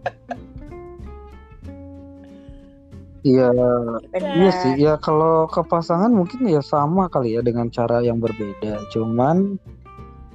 iya 3.26 3.50
Benar. 3.50 4.34
iya 4.34 4.50
sih 4.62 4.72
ya 4.78 4.94
kalau 4.98 5.50
ke 5.50 5.62
pasangan 5.66 6.10
mungkin 6.10 6.46
ya 6.46 6.62
sama 6.62 7.10
kali 7.10 7.34
ya 7.38 7.42
dengan 7.42 7.70
cara 7.70 8.02
yang 8.02 8.22
berbeda. 8.22 8.78
Cuman 8.94 9.58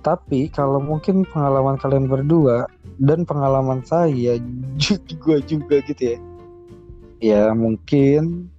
tapi 0.04 0.52
kalau 0.52 0.84
mungkin 0.84 1.24
pengalaman 1.32 1.80
kalian 1.80 2.12
berdua 2.12 2.68
dan 3.00 3.24
pengalaman 3.24 3.80
saya 3.88 4.36
juga 4.84 5.40
juga 5.48 5.80
gitu 5.88 6.16
ya. 6.16 6.18
Ya 7.24 7.44
mungkin 7.56 8.52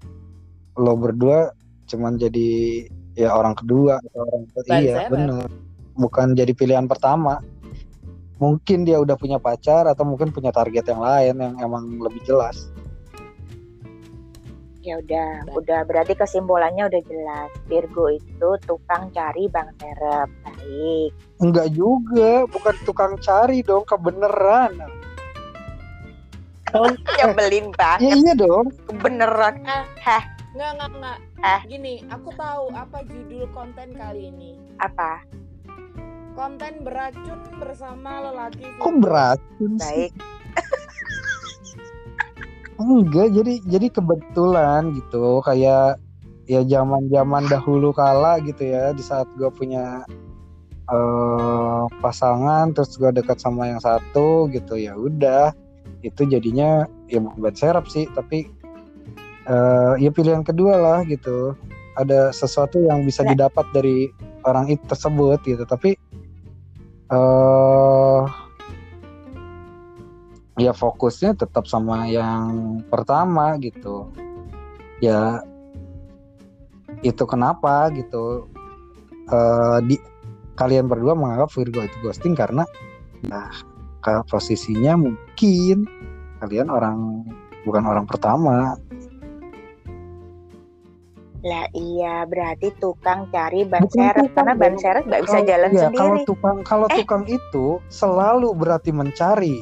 lo 0.80 0.96
berdua 0.96 1.52
cuman 1.84 2.16
jadi 2.16 2.88
ya 3.14 3.30
orang 3.30 3.54
kedua 3.54 4.00
atau 4.00 4.24
orang 4.24 4.42
Ban 4.64 4.80
iya 4.80 4.96
bener. 5.12 5.46
Bukan 5.94 6.34
jadi 6.34 6.50
pilihan 6.56 6.88
pertama. 6.88 7.38
Mungkin 8.42 8.82
dia 8.82 8.98
udah 8.98 9.14
punya 9.14 9.38
pacar 9.38 9.86
atau 9.86 10.02
mungkin 10.02 10.34
punya 10.34 10.50
target 10.50 10.90
yang 10.90 10.98
lain 10.98 11.38
yang 11.38 11.54
emang 11.62 12.02
lebih 12.02 12.18
jelas 12.26 12.73
Ya 14.84 15.00
udah, 15.00 15.30
Baik. 15.42 15.56
udah 15.56 15.80
berarti 15.82 16.12
kesimpulannya 16.14 16.84
udah 16.84 17.02
jelas. 17.02 17.48
Virgo 17.64 18.12
itu 18.12 18.48
tukang 18.62 19.08
cari 19.10 19.48
bang 19.48 19.72
serep. 19.74 20.28
Baik. 20.44 21.10
Enggak 21.40 21.68
juga, 21.72 22.44
bukan 22.46 22.74
tukang 22.84 23.16
cari 23.18 23.60
dong, 23.60 23.82
kebenaran. 23.82 24.76
Oh, 26.70 26.90
Nyebelin 27.16 27.70
Ya 27.70 27.72
banget. 27.72 28.12
iya 28.14 28.32
dong. 28.34 28.66
Beneran. 28.94 29.64
Ah. 29.64 29.88
Hah, 29.98 30.22
Nggak, 30.52 30.70
nggak, 30.76 30.90
nggak. 30.94 31.18
Ah. 31.40 31.60
Gini, 31.64 32.04
aku 32.06 32.28
tahu 32.34 32.70
apa 32.70 33.02
judul 33.04 33.48
konten 33.50 33.88
kali 33.90 34.28
ini. 34.28 34.52
apa? 34.76 35.24
Konten 36.34 36.82
beracun 36.82 37.40
bersama 37.56 38.20
lelaki. 38.20 38.66
Kok 38.76 38.94
beracun 38.98 39.72
sih? 39.78 40.10
Baik. 40.10 40.12
Enggak, 42.74 43.30
jadi 43.30 43.62
jadi 43.70 43.86
kebetulan 43.86 44.90
gitu, 44.98 45.38
kayak 45.46 46.02
ya 46.50 46.60
zaman-zaman 46.66 47.46
dahulu 47.46 47.94
kala 47.94 48.42
gitu 48.42 48.66
ya, 48.66 48.90
di 48.90 49.00
saat 49.00 49.30
gue 49.38 49.46
punya 49.54 50.02
eh 50.90 51.82
pasangan, 52.02 52.74
terus 52.76 52.98
gue 52.98 53.08
dekat 53.14 53.38
sama 53.40 53.70
yang 53.70 53.80
satu 53.80 54.50
gitu 54.52 54.74
ya 54.76 54.92
udah, 54.98 55.54
itu 56.04 56.26
jadinya 56.28 56.84
ya 57.08 57.22
bukan 57.22 57.54
serap 57.56 57.86
sih, 57.88 58.10
tapi 58.12 58.50
eh 59.48 59.92
ya 60.02 60.10
pilihan 60.10 60.42
kedua 60.44 60.74
lah 60.76 60.98
gitu. 61.06 61.54
Ada 61.94 62.34
sesuatu 62.34 62.82
yang 62.82 63.06
bisa 63.06 63.22
Nah. 63.22 63.38
didapat 63.38 63.70
dari 63.70 64.10
orang 64.42 64.66
itu 64.66 64.82
tersebut 64.90 65.38
gitu, 65.46 65.62
tapi 65.62 65.94
eh 67.14 68.20
ya 70.54 70.70
fokusnya 70.70 71.34
tetap 71.34 71.66
sama 71.66 72.06
yang 72.06 72.78
pertama 72.86 73.58
gitu 73.58 74.06
ya 75.02 75.42
itu 77.02 77.24
kenapa 77.26 77.90
gitu 77.92 78.46
Eh 79.24 79.78
di 79.88 79.96
kalian 80.52 80.84
berdua 80.84 81.16
menganggap 81.16 81.48
Virgo 81.56 81.80
itu 81.80 81.96
ghosting 82.04 82.36
karena 82.36 82.68
nah 83.24 83.48
ke 84.04 84.20
posisinya 84.28 85.00
mungkin 85.00 85.88
kalian 86.44 86.68
orang 86.68 87.24
bukan 87.64 87.88
orang 87.88 88.04
pertama 88.04 88.76
Lah 91.44 91.68
iya, 91.76 92.24
berarti 92.24 92.72
tukang 92.80 93.28
cari 93.28 93.68
ban 93.68 93.84
Bukan 93.84 94.00
serep 94.00 94.16
tukang 94.16 94.36
karena 94.48 94.52
ban 94.56 94.74
serep 94.80 95.02
nggak 95.04 95.22
bisa 95.28 95.38
jalan 95.44 95.70
iya, 95.72 95.80
sendiri. 95.88 96.00
kalau 96.00 96.16
tukang 96.24 96.56
kalau 96.64 96.86
Eh. 96.88 96.96
tukang 97.04 97.24
itu 97.28 97.66
selalu 97.92 98.48
berarti 98.56 98.90
mencari 98.92 99.60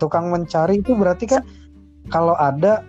tukang 0.00 0.32
mencari 0.32 0.80
itu 0.80 0.96
berarti 0.96 1.28
kan 1.28 1.44
kalau 2.08 2.32
ada 2.34 2.80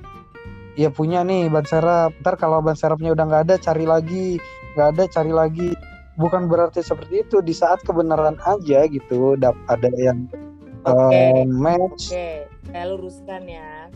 ya 0.79 0.87
punya 0.87 1.21
nih 1.27 1.51
ban 1.51 1.67
serep 1.67 2.15
ntar 2.23 2.39
kalau 2.39 2.63
ban 2.63 2.79
serepnya 2.79 3.11
udah 3.11 3.25
nggak 3.27 3.43
ada 3.51 3.55
cari 3.59 3.83
lagi. 3.83 4.39
Nggak 4.73 4.87
ada 4.95 5.03
cari 5.11 5.31
lagi. 5.35 5.69
Bukan 6.15 6.47
berarti 6.47 6.79
seperti 6.79 7.27
itu. 7.27 7.43
Di 7.43 7.51
saat 7.51 7.83
kebenaran 7.83 8.39
aja 8.47 8.87
gitu 8.87 9.35
ada 9.67 9.89
yang 9.99 10.31
Oke. 10.87 11.13
eh, 11.13 11.43
match. 11.45 12.15
Oke, 12.15 12.29
saya 12.71 12.85
luruskan 12.89 13.43
ya. 13.45 13.91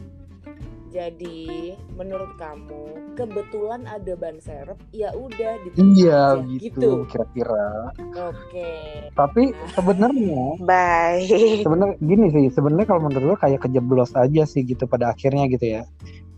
Jadi, 0.96 1.76
menurut 2.00 2.40
kamu 2.40 3.12
kebetulan 3.20 3.84
ada 3.84 4.16
ban 4.16 4.40
serep, 4.40 4.80
ya 4.96 5.12
udah 5.12 5.60
iya 5.76 6.40
aja, 6.40 6.56
gitu 6.56 7.04
kira-kira. 7.12 7.92
Oke. 8.16 8.72
tapi 9.12 9.52
sebenarnya 9.76 10.56
Baik. 10.72 11.68
sebenarnya 11.68 12.00
gini 12.00 12.26
sih 12.32 12.46
sebenarnya 12.48 12.88
kalau 12.88 13.12
menurut 13.12 13.36
gue 13.36 13.40
kayak 13.44 13.68
kejeblos 13.68 14.16
aja 14.16 14.48
sih 14.48 14.64
gitu 14.64 14.88
pada 14.88 15.12
akhirnya 15.12 15.52
gitu 15.52 15.68
ya. 15.68 15.84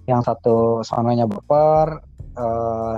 Yang 0.09 0.33
satu 0.33 0.81
sononya 0.81 1.29
baper 1.29 2.01
eh, 2.33 2.97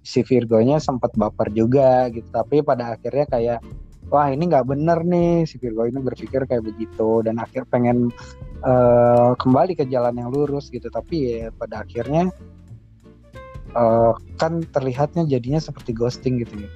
si 0.00 0.24
Virgonya 0.24 0.80
sempat 0.80 1.12
baper 1.12 1.52
juga 1.52 2.08
gitu. 2.08 2.24
Tapi 2.32 2.64
pada 2.64 2.96
akhirnya 2.96 3.28
kayak 3.28 3.58
wah 4.10 4.30
ini 4.30 4.46
nggak 4.46 4.66
bener 4.66 5.02
nih 5.02 5.44
si 5.46 5.58
Virgo 5.58 5.86
ini 5.86 5.98
berpikir 5.98 6.46
kayak 6.46 6.62
begitu 6.62 7.22
dan 7.26 7.42
akhir 7.42 7.66
pengen 7.70 8.10
eh, 8.62 9.30
kembali 9.38 9.74
ke 9.74 9.84
jalan 9.90 10.14
yang 10.14 10.30
lurus 10.30 10.70
gitu 10.70 10.86
tapi 10.90 11.42
ya 11.42 11.54
pada 11.54 11.82
akhirnya 11.82 12.30
eh, 13.74 14.12
kan 14.38 14.62
terlihatnya 14.70 15.26
jadinya 15.26 15.58
seperti 15.58 15.90
ghosting 15.94 16.38
gitu 16.42 16.54
ya 16.66 16.70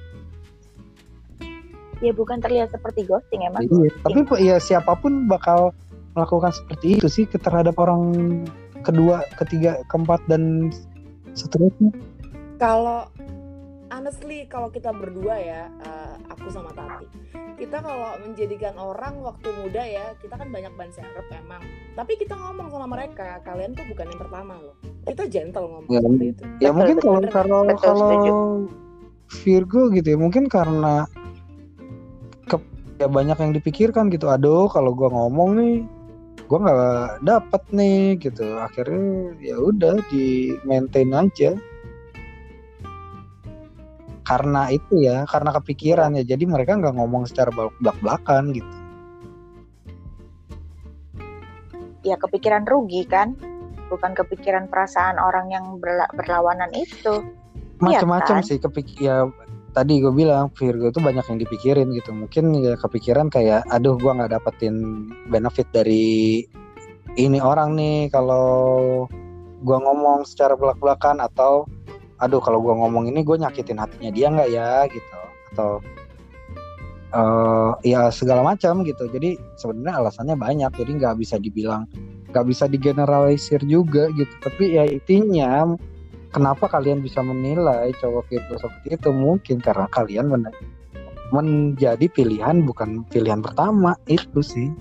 Ya 2.01 2.09
bukan 2.17 2.41
terlihat 2.41 2.73
seperti 2.73 3.05
ghosting 3.05 3.45
emang. 3.45 3.61
Iya, 3.69 3.93
tapi 4.01 4.25
ya 4.41 4.57
siapa 4.57 4.97
pun 4.97 5.29
bakal 5.29 5.69
melakukan 6.17 6.49
seperti 6.49 6.97
itu 6.97 7.05
sih 7.05 7.29
terhadap 7.29 7.77
orang 7.77 8.01
kedua, 8.81 9.21
ketiga, 9.37 9.85
keempat 9.85 10.17
dan 10.25 10.73
seterusnya. 11.37 11.93
Kalau 12.57 13.05
honestly 13.91 14.47
kalau 14.47 14.71
kita 14.71 14.89
berdua 14.95 15.35
ya, 15.37 15.61
eh, 15.67 16.15
aku 16.31 16.47
sama 16.47 16.71
Tati, 16.71 17.05
kita 17.59 17.83
kalau 17.83 18.15
menjadikan 18.23 18.73
orang 18.79 19.19
waktu 19.19 19.51
muda 19.59 19.83
ya, 19.83 20.15
kita 20.23 20.39
kan 20.39 20.47
banyak 20.49 20.71
ban 20.79 20.89
serep 20.95 21.27
emang. 21.29 21.61
Tapi 21.93 22.15
kita 22.15 22.33
ngomong 22.39 22.71
sama 22.71 22.87
mereka, 22.87 23.43
kalian 23.43 23.75
tuh 23.75 23.85
bukan 23.91 24.07
yang 24.07 24.21
pertama 24.23 24.53
loh. 24.57 24.75
Kita 25.03 25.27
gentle 25.27 25.67
ngomong 25.67 25.91
Ya, 25.91 25.99
seperti 25.99 26.25
itu. 26.31 26.43
Ya 26.63 26.71
Betul, 26.71 26.73
mungkin 26.79 26.97
kalau 27.03 27.19
kalau 27.27 27.61
kalau. 27.77 28.13
Virgo 29.31 29.87
gitu 29.95 30.07
ya, 30.11 30.19
mungkin 30.19 30.51
karena 30.51 31.07
ke, 32.51 32.59
ya 32.99 33.07
banyak 33.07 33.39
yang 33.39 33.51
dipikirkan 33.55 34.11
gitu. 34.11 34.27
Aduh, 34.27 34.67
kalau 34.67 34.91
gua 34.91 35.07
ngomong 35.07 35.55
nih, 35.55 35.75
gua 36.51 36.59
nggak 36.59 37.23
dapet 37.23 37.63
nih 37.71 38.19
gitu. 38.19 38.59
Akhirnya 38.59 39.31
ya 39.39 39.55
udah 39.55 40.03
di 40.11 40.51
maintain 40.67 41.15
aja. 41.15 41.55
Karena 44.21 44.69
itu 44.69 45.01
ya, 45.01 45.25
karena 45.25 45.49
kepikiran 45.57 46.17
ya. 46.17 46.23
Jadi 46.23 46.43
mereka 46.45 46.77
nggak 46.77 46.95
ngomong 46.95 47.25
secara 47.25 47.49
belak-belakan 47.53 48.53
gitu. 48.53 48.75
Ya 52.01 52.17
kepikiran 52.17 52.65
rugi 52.65 53.05
kan? 53.05 53.37
Bukan 53.89 54.15
kepikiran 54.15 54.71
perasaan 54.71 55.19
orang 55.19 55.51
yang 55.51 55.77
berla- 55.77 56.09
berlawanan 56.15 56.71
itu. 56.73 57.21
Iya 57.81 58.05
macam-macam 58.05 58.35
kan? 58.41 58.45
sih 58.45 58.61
kepik 58.61 58.87
ya 59.01 59.25
tadi 59.73 60.03
gue 60.03 60.13
bilang 60.13 60.51
Virgo 60.53 60.91
itu 60.91 60.99
banyak 60.99 61.25
yang 61.25 61.39
dipikirin 61.41 61.87
gitu 61.95 62.11
mungkin 62.11 62.53
ya 62.59 62.75
kepikiran 62.77 63.31
kayak 63.31 63.65
aduh 63.71 63.95
gue 63.95 64.11
nggak 64.11 64.37
dapetin 64.37 65.07
benefit 65.31 65.65
dari 65.71 66.45
ini 67.15 67.39
orang 67.39 67.73
nih 67.75 68.11
kalau 68.11 69.07
gue 69.61 69.77
ngomong 69.77 70.27
secara 70.27 70.53
belak-belakan 70.53 71.23
atau 71.23 71.65
aduh 72.21 72.37
kalau 72.37 72.61
gue 72.61 72.69
ngomong 72.71 73.09
ini 73.09 73.25
gue 73.25 73.41
nyakitin 73.41 73.81
hatinya 73.81 74.13
dia 74.13 74.27
nggak 74.29 74.49
ya? 74.53 74.85
Gitu. 74.87 75.19
Atau 75.53 75.81
eh 77.11 77.71
ya 77.91 78.07
segala 78.13 78.45
macam 78.45 78.85
gitu. 78.85 79.09
Jadi 79.09 79.35
sebenarnya 79.57 79.99
alasannya 80.05 80.35
banyak. 80.37 80.71
Jadi 80.77 80.91
nggak 81.01 81.15
bisa 81.19 81.35
dibilang 81.41 81.89
nggak 82.31 82.45
bisa 82.47 82.69
digeneralisir 82.69 83.59
juga 83.67 84.07
gitu. 84.15 84.31
Tapi 84.39 84.77
ya 84.77 84.87
intinya 84.87 85.75
kenapa 86.31 86.71
kalian 86.71 87.03
bisa 87.03 87.19
menilai 87.19 87.91
cowok 87.99 88.23
Virgo 88.31 88.55
seperti 88.55 88.87
itu? 88.95 89.09
Mungkin 89.11 89.59
karena 89.59 89.89
kalian 89.91 90.31
men- 90.31 90.55
menjadi 91.31 92.07
pilihan 92.07 92.63
bukan 92.63 93.03
pilihan 93.11 93.43
pertama. 93.43 93.99
Itu 94.07 94.39
sih. 94.39 94.71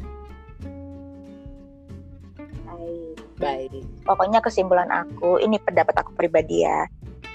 Baik. 2.63 3.19
Baik. 3.43 3.83
Pokoknya 4.07 4.39
kesimpulan 4.39 4.91
aku, 4.91 5.43
ini 5.43 5.59
pendapat 5.59 6.05
aku 6.05 6.15
pribadi 6.15 6.63
ya. 6.63 6.87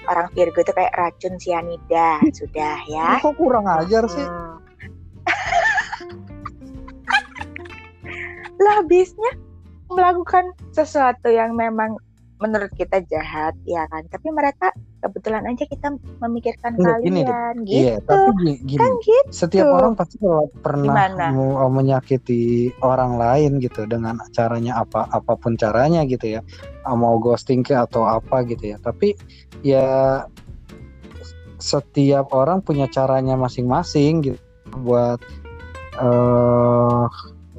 Orang 0.06 0.30
Virgo 0.32 0.62
itu 0.62 0.70
kayak 0.70 0.94
racun 0.94 1.34
sianida, 1.36 2.22
sudah 2.30 2.78
ya. 2.86 3.18
kok 3.18 3.34
kurang 3.34 3.66
ajar 3.66 4.06
sih 4.06 4.22
Hmm. 4.22 4.54
lah 8.56 8.80
habisnya 8.80 9.32
melakukan 9.92 10.50
sesuatu 10.72 11.28
yang 11.28 11.54
memang 11.54 11.98
menurut 12.36 12.72
kita 12.76 13.00
jahat 13.08 13.56
ya 13.64 13.88
kan? 13.88 14.04
Tapi 14.08 14.28
mereka 14.32 14.72
kebetulan 15.00 15.44
aja 15.46 15.64
kita 15.68 15.88
memikirkan 16.18 16.74
Enggak, 16.76 16.98
gini 17.04 17.20
kalian 17.22 17.54
iya 17.68 17.94
gitu 18.00 18.10
tapi 18.10 18.30
gi- 18.42 18.60
gini. 18.64 18.80
Kan 18.80 18.92
gitu. 19.04 19.30
Setiap 19.30 19.66
orang 19.70 19.92
pasti 19.94 20.16
pernah 20.64 20.86
Gimana? 20.88 21.26
mau 21.32 21.68
menyakiti 21.70 22.72
orang 22.82 23.20
lain 23.20 23.60
gitu 23.60 23.84
dengan 23.86 24.18
caranya 24.32 24.82
apa 24.82 25.06
apa 25.08 25.32
pun 25.36 25.54
caranya 25.54 26.02
gitu 26.08 26.38
ya. 26.38 26.40
Mau 26.86 27.18
ghosting 27.18 27.62
ke 27.66 27.74
atau 27.76 28.06
apa 28.06 28.42
gitu 28.48 28.74
ya. 28.74 28.76
Tapi 28.80 29.14
ya 29.64 30.24
setiap 31.56 32.36
orang 32.36 32.60
punya 32.60 32.84
caranya 32.92 33.34
masing-masing 33.34 34.32
gitu 34.32 34.40
buat 34.84 35.20
eh 35.96 37.04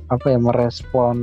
apa 0.07 0.25
ya 0.29 0.39
merespon 0.39 1.17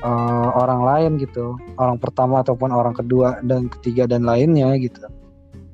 eh, 0.00 0.48
orang 0.56 0.80
lain 0.84 1.10
gitu. 1.20 1.56
Orang 1.76 2.00
pertama 2.00 2.40
ataupun 2.40 2.72
orang 2.72 2.96
kedua 2.96 3.40
dan 3.44 3.68
ketiga 3.68 4.08
dan 4.08 4.24
lainnya 4.24 4.74
gitu. 4.80 5.06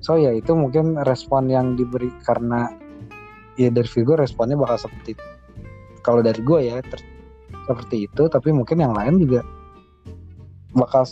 So 0.05 0.15
ya 0.21 0.31
itu 0.35 0.55
mungkin 0.55 0.99
respon 1.03 1.51
yang 1.51 1.75
diberi 1.75 2.13
karena 2.23 2.71
ya 3.59 3.73
dari 3.73 3.89
Virgo 3.89 4.15
responnya 4.15 4.55
bakal 4.55 4.87
seperti 4.87 5.17
itu. 5.17 5.27
Kalau 6.05 6.23
dari 6.23 6.39
gue 6.39 6.61
ya 6.71 6.79
seperti 7.67 8.07
itu 8.07 8.23
tapi 8.31 8.55
mungkin 8.55 8.79
yang 8.79 8.95
lain 8.95 9.19
juga 9.19 9.43
bakal 10.77 11.03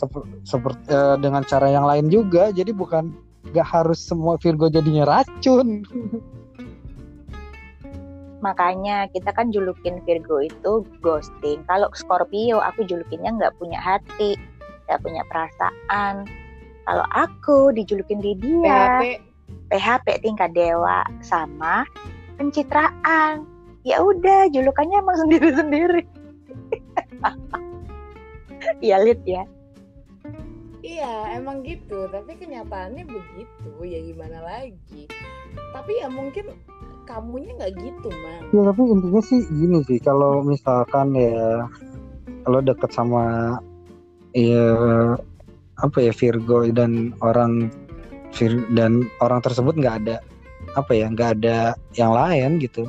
seperti 0.45 0.87
eh, 0.93 1.17
dengan 1.19 1.43
cara 1.43 1.67
yang 1.67 1.83
lain 1.89 2.07
juga. 2.07 2.53
Jadi 2.53 2.71
bukan 2.71 3.11
gak 3.51 3.67
harus 3.67 3.99
semua 4.01 4.37
Virgo 4.41 4.71
jadinya 4.71 5.05
racun 5.05 5.83
makanya 8.45 9.09
kita 9.09 9.33
kan 9.33 9.49
julukin 9.49 9.97
Virgo 10.05 10.37
itu 10.45 10.85
ghosting 11.01 11.65
kalau 11.65 11.89
Scorpio 11.97 12.61
aku 12.61 12.85
julukinnya 12.85 13.33
nggak 13.33 13.57
punya 13.57 13.81
hati 13.81 14.37
nggak 14.85 15.01
punya 15.01 15.25
perasaan 15.25 16.29
kalau 16.85 17.05
aku 17.17 17.73
dijulukin 17.73 18.21
Lydia 18.21 19.01
PHP 19.01 19.03
PHP 19.73 20.07
tingkat 20.21 20.53
dewa 20.53 21.01
sama 21.25 21.89
pencitraan 22.37 23.49
ya 23.81 23.97
udah 23.97 24.45
julukannya 24.53 25.01
emang 25.01 25.17
sendiri 25.25 25.49
sendiri 25.57 26.03
Iya 28.81 29.01
Lid 29.01 29.21
ya 29.25 29.45
Iya, 30.85 31.41
emang 31.41 31.65
gitu. 31.65 32.05
Tapi 32.13 32.37
kenyataannya 32.37 33.09
begitu. 33.09 33.73
Ya 33.81 34.05
gimana 34.05 34.37
lagi? 34.45 35.09
Tapi 35.73 35.91
ya 35.97 36.13
mungkin 36.13 36.53
kamunya 37.05 37.51
nggak 37.57 37.73
gitu, 37.79 38.09
man. 38.09 38.41
ya 38.51 38.61
tapi 38.69 38.81
intinya 38.89 39.21
sih 39.21 39.41
gini 39.49 39.79
sih 39.85 39.99
kalau 40.01 40.41
misalkan 40.41 41.13
ya 41.13 41.69
kalau 42.45 42.59
deket 42.61 42.91
sama 42.93 43.57
ya 44.33 44.67
apa 45.79 45.97
ya 46.01 46.11
Virgo 46.11 46.67
dan 46.73 47.13
orang 47.21 47.69
Vir 48.35 48.67
dan 48.75 49.07
orang 49.23 49.39
tersebut 49.39 49.79
nggak 49.79 49.95
ada 50.05 50.17
apa 50.75 50.91
ya 50.91 51.07
nggak 51.07 51.39
ada 51.39 51.77
yang 51.95 52.11
lain 52.11 52.59
gitu 52.59 52.83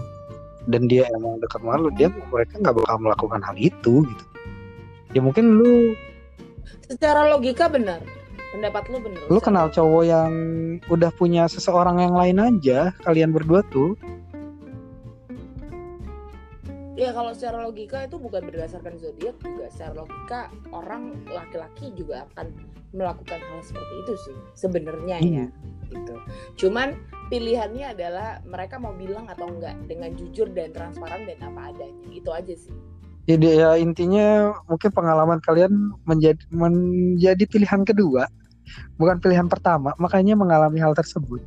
dan 0.66 0.90
dia 0.90 1.06
emang 1.14 1.38
dekat 1.38 1.62
malu 1.62 1.88
dia 1.94 2.10
mereka 2.34 2.58
nggak 2.58 2.74
bakal 2.74 2.98
melakukan 2.98 3.40
hal 3.46 3.54
itu 3.54 4.02
gitu 4.02 4.24
ya 5.14 5.20
mungkin 5.22 5.54
lu 5.54 5.94
Secara 6.86 7.26
logika 7.26 7.66
benar. 7.66 7.98
Pendapat 8.56 8.88
lu 8.88 8.98
benar. 9.04 9.20
lu 9.28 9.36
kenal 9.36 9.68
cowok 9.68 10.02
yang 10.08 10.32
udah 10.88 11.12
punya 11.12 11.44
seseorang 11.44 12.00
yang 12.00 12.16
lain 12.16 12.40
aja 12.40 12.88
kalian 13.04 13.36
berdua 13.36 13.60
tuh 13.68 13.92
Ya 16.96 17.12
kalau 17.12 17.36
secara 17.36 17.60
logika 17.68 18.08
itu 18.08 18.16
bukan 18.16 18.48
berdasarkan 18.48 18.96
zodiak 18.96 19.36
juga 19.44 19.68
secara 19.68 20.00
logika 20.00 20.48
orang 20.72 21.12
laki-laki 21.28 21.92
juga 21.92 22.24
akan 22.32 22.56
melakukan 22.96 23.36
hal 23.36 23.60
seperti 23.60 23.94
itu 24.00 24.12
sih 24.24 24.36
sebenarnya 24.56 25.20
ya 25.20 25.46
gitu. 25.92 26.14
Cuman 26.66 26.98
pilihannya 27.28 27.94
adalah 27.94 28.42
mereka 28.48 28.80
mau 28.80 28.96
bilang 28.96 29.28
atau 29.30 29.46
enggak 29.46 29.76
dengan 29.86 30.14
jujur 30.16 30.50
dan 30.50 30.72
transparan 30.74 31.28
dan 31.28 31.38
apa 31.44 31.74
adanya. 31.74 32.06
Itu 32.10 32.30
aja 32.32 32.54
sih. 32.56 32.74
Jadi 33.26 33.58
ya 33.58 33.74
intinya 33.74 34.54
mungkin 34.70 34.90
pengalaman 34.94 35.42
kalian 35.42 35.90
menjadi 36.06 36.38
menjadi 36.54 37.44
pilihan 37.50 37.82
kedua, 37.82 38.30
bukan 38.94 39.16
pilihan 39.18 39.46
pertama, 39.46 39.92
makanya 39.96 40.34
mengalami 40.34 40.78
hal 40.78 40.92
tersebut. 40.92 41.40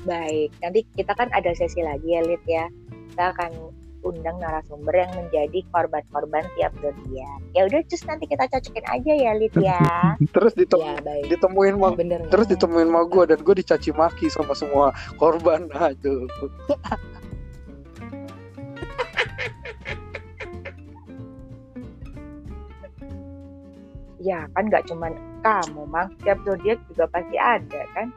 baik 0.00 0.54
nanti 0.58 0.88
kita 0.96 1.12
kan 1.12 1.28
ada 1.30 1.52
sesi 1.52 1.82
lagi 1.82 2.16
ya 2.16 2.22
Lid 2.22 2.40
ya 2.46 2.64
kita 3.12 3.34
akan 3.34 3.50
undang 4.00 4.38
narasumber 4.38 4.94
yang 4.94 5.10
menjadi 5.12 5.60
korban-korban 5.68 6.46
tiap 6.56 6.70
zodiak 6.78 7.40
ya 7.52 7.66
udah 7.66 7.82
cus 7.84 8.06
nanti 8.06 8.24
kita 8.24 8.46
cocokin 8.46 8.86
aja 8.88 9.12
ya 9.12 9.32
Lid 9.36 9.52
ya 9.58 9.82
Terus 10.38 10.54
ditem- 10.54 10.80
Ya 10.80 10.96
baik. 11.02 11.28
ditemuin 11.28 11.74
mau 11.76 11.92
Bener. 11.92 12.24
terus 12.30 12.46
ditemuin 12.46 12.88
mau 12.88 13.04
gue 13.04 13.26
dan 13.26 13.42
gue 13.42 13.54
dicaci 13.58 13.90
maki 13.90 14.30
sama 14.30 14.54
semua 14.54 14.94
korban 15.18 15.66
aduh. 15.74 16.24
ya 24.28 24.44
kan 24.52 24.68
nggak 24.68 24.84
cuman 24.84 25.12
kamu 25.40 25.82
mang 25.86 26.12
tiap 26.20 26.36
zodiak 26.42 26.76
juga 26.86 27.08
pasti 27.08 27.36
ada 27.36 27.82
kan 27.94 28.12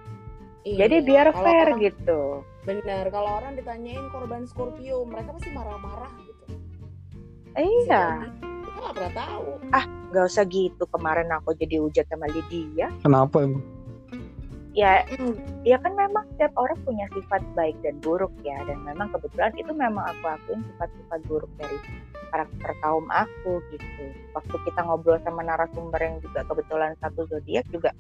Iya. 0.62 0.86
jadi 0.86 0.96
biar 1.02 1.28
Kalau 1.30 1.42
fair 1.42 1.68
orang- 1.70 1.82
gitu 1.82 2.22
Bener. 2.62 3.10
Kalau 3.10 3.42
orang 3.42 3.58
ditanyain 3.58 4.06
korban 4.14 4.46
Scorpio, 4.46 5.02
mereka 5.02 5.34
pasti 5.34 5.50
marah-marah 5.50 6.14
gitu. 6.22 6.44
iya. 7.58 8.30
Kita 8.30 8.78
nggak 8.78 8.94
pernah 8.94 9.14
tahu. 9.18 9.46
nggak 10.12 10.26
usah 10.28 10.44
gitu 10.46 10.84
kemarin 10.86 11.32
aku 11.32 11.56
jadi 11.56 11.80
hujat 11.80 12.06
sama 12.06 12.28
Lydia 12.28 12.92
Kenapa 13.00 13.42
emang? 13.42 13.64
Ya 14.72 15.04
Hmm, 15.12 15.36
ya 15.68 15.76
kan 15.84 15.94
memang 16.00 16.24
setiap 16.36 16.56
orang 16.56 16.80
punya 16.88 17.06
sifat 17.12 17.44
baik 17.54 17.76
dan 17.84 18.00
buruk 18.00 18.32
ya 18.42 18.56
dan 18.64 18.80
memang 18.88 19.12
kebetulan 19.12 19.52
itu 19.60 19.72
memang 19.76 20.04
aku 20.16 20.26
akuin 20.32 20.64
sifat-sifat 20.74 21.20
buruk 21.28 21.52
dari 21.60 21.78
karakter 22.32 22.72
kaum 22.80 23.06
aku 23.12 23.60
gitu. 23.76 24.04
Waktu 24.32 24.56
kita 24.64 24.80
ngobrol 24.88 25.20
sama 25.28 25.44
narasumber 25.44 26.00
yang 26.00 26.18
juga 26.24 26.48
kebetulan 26.48 26.96
satu 27.04 27.28
zodiak 27.28 27.68
juga 27.70 27.92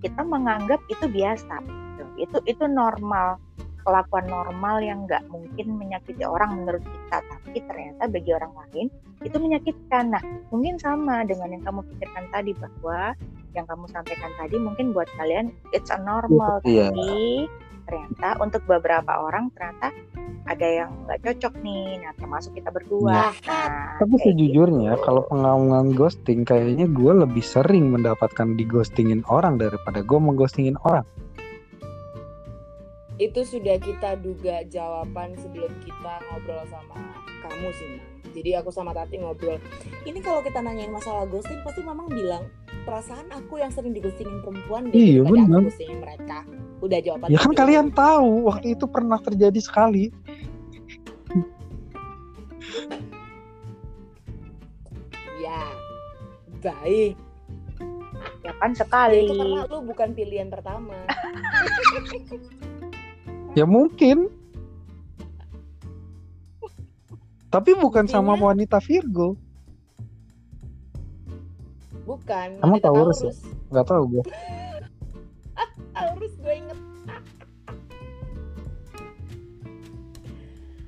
kita 0.00 0.22
menganggap 0.22 0.78
itu 0.86 1.04
biasa 1.10 1.54
gitu. 1.64 2.04
itu 2.20 2.38
itu 2.46 2.64
normal 2.70 3.40
kelakuan 3.84 4.24
normal 4.30 4.80
yang 4.80 5.04
nggak 5.04 5.26
mungkin 5.28 5.76
menyakiti 5.76 6.24
orang 6.24 6.62
menurut 6.62 6.80
kita. 6.80 7.18
Tapi 7.20 7.58
ternyata 7.66 8.02
bagi 8.08 8.30
orang 8.32 8.52
lain 8.54 8.86
itu 9.26 9.36
menyakitkan. 9.36 10.14
Nah 10.14 10.22
mungkin 10.54 10.78
sama 10.78 11.26
dengan 11.26 11.52
yang 11.58 11.62
kamu 11.66 11.82
pikirkan 11.90 12.24
tadi 12.30 12.54
bahwa 12.54 13.12
yang 13.54 13.64
kamu 13.64 13.86
sampaikan 13.88 14.30
tadi 14.34 14.56
mungkin 14.58 14.90
buat 14.90 15.06
kalian 15.14 15.54
it's 15.70 15.88
a 15.88 15.98
normal 15.98 16.58
Iya. 16.62 16.90
tapi 16.90 17.46
ternyata 17.84 18.28
untuk 18.38 18.62
beberapa 18.66 19.12
orang 19.20 19.48
ternyata 19.54 19.94
ada 20.44 20.66
yang 20.66 20.90
nggak 21.06 21.24
cocok 21.24 21.54
nih 21.62 22.00
nah 22.00 22.12
termasuk 22.14 22.52
kita 22.52 22.68
berdua 22.68 23.30
Nah, 23.30 23.32
nah 23.46 23.96
Tapi 23.96 24.14
sejujurnya 24.20 24.92
gitu. 24.92 25.02
kalau 25.02 25.22
pengalaman 25.24 25.92
ghosting 25.92 26.42
kayaknya 26.42 26.84
gue 26.86 27.12
lebih 27.16 27.40
sering 27.40 27.88
mendapatkan 27.88 28.52
di 28.52 28.64
ghostingin 28.64 29.24
orang 29.26 29.56
daripada 29.56 30.00
gue 30.00 30.18
mengghostingin 30.18 30.76
orang. 30.82 31.06
itu 33.14 33.46
sudah 33.46 33.78
kita 33.78 34.18
duga 34.18 34.66
jawaban 34.66 35.38
sebelum 35.38 35.70
kita 35.86 36.18
ngobrol 36.26 36.66
sama 36.66 36.98
kamu 37.44 37.68
sih, 37.76 37.86
Mang. 37.92 38.02
Jadi 38.34 38.50
aku 38.58 38.70
sama 38.72 38.90
Tati 38.90 39.14
ngobrol. 39.22 39.62
Ini 40.02 40.18
kalau 40.18 40.42
kita 40.42 40.58
nanyain 40.58 40.90
masalah 40.90 41.22
ghosting, 41.28 41.62
pasti 41.62 41.86
Mamang 41.86 42.10
bilang 42.10 42.42
perasaan 42.82 43.30
aku 43.30 43.62
yang 43.62 43.70
sering 43.70 43.94
dighostingin 43.94 44.42
perempuan 44.42 44.90
deh 44.90 44.96
Iya, 44.96 45.22
daripada 45.22 45.30
benar. 45.38 45.58
aku 45.60 45.66
ghostingin 45.70 45.98
mereka. 46.02 46.38
Udah 46.82 46.98
jawaban. 46.98 47.26
Ya 47.30 47.38
kan 47.38 47.52
kedua. 47.52 47.60
kalian 47.62 47.86
tahu 47.94 48.30
waktu 48.44 48.66
itu 48.74 48.84
pernah 48.90 49.18
terjadi 49.22 49.60
sekali. 49.62 50.10
Ya, 55.36 55.60
baik. 56.62 57.14
ya 58.44 58.52
kan 58.60 58.72
Ya, 58.72 58.76
sekali 58.76 59.18
itu 59.24 59.34
karena 59.34 59.64
lu 59.68 59.78
bukan 59.84 60.08
pilihan 60.12 60.48
pertama. 60.48 60.96
Ya 63.54 63.64
mungkin. 63.64 64.28
Tapi 67.54 67.70
bukan 67.78 68.10
sama 68.10 68.34
Buktinya- 68.34 68.46
wanita 68.50 68.78
Virgo. 68.82 69.28
Bukan. 72.02 72.48
Emang 72.58 72.76
wanita 72.76 72.90
Taurus 72.90 73.18
ya? 73.22 73.30
Taurus. 73.30 73.38
Nggak 73.70 73.86
tahu 73.86 74.02
gue. 74.10 74.24
Taurus 75.94 76.34
gue 76.36 76.54
inget. 76.54 76.78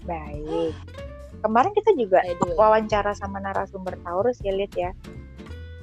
baik 0.06 0.70
kemarin 1.42 1.74
kita 1.74 1.90
juga 1.98 2.22
wawancara 2.54 3.10
sama 3.18 3.42
narasumber 3.42 3.98
Taurus 4.06 4.38
ya 4.38 4.54
lihat 4.54 4.70
ya 4.78 4.90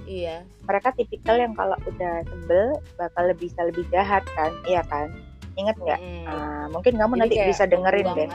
Iya. 0.04 0.48
mereka 0.64 0.96
tipikal 0.96 1.36
yang 1.36 1.52
kalau 1.52 1.76
udah 1.84 2.24
sebel 2.24 2.72
bakal 2.96 3.28
lebih 3.28 3.52
bisa 3.52 3.68
lebih 3.68 3.84
jahat 3.92 4.24
kan 4.32 4.56
iya 4.64 4.80
kan 4.88 5.12
inget 5.54 5.78
nggak 5.78 6.00
Mm. 6.02 6.26
Ah, 6.26 6.66
mungkin 6.72 6.94
kamu 6.98 7.14
Jadi 7.14 7.22
nanti 7.22 7.36
kayak 7.38 7.50
bisa 7.54 7.64
dengerin 7.70 8.08
deh. 8.16 8.28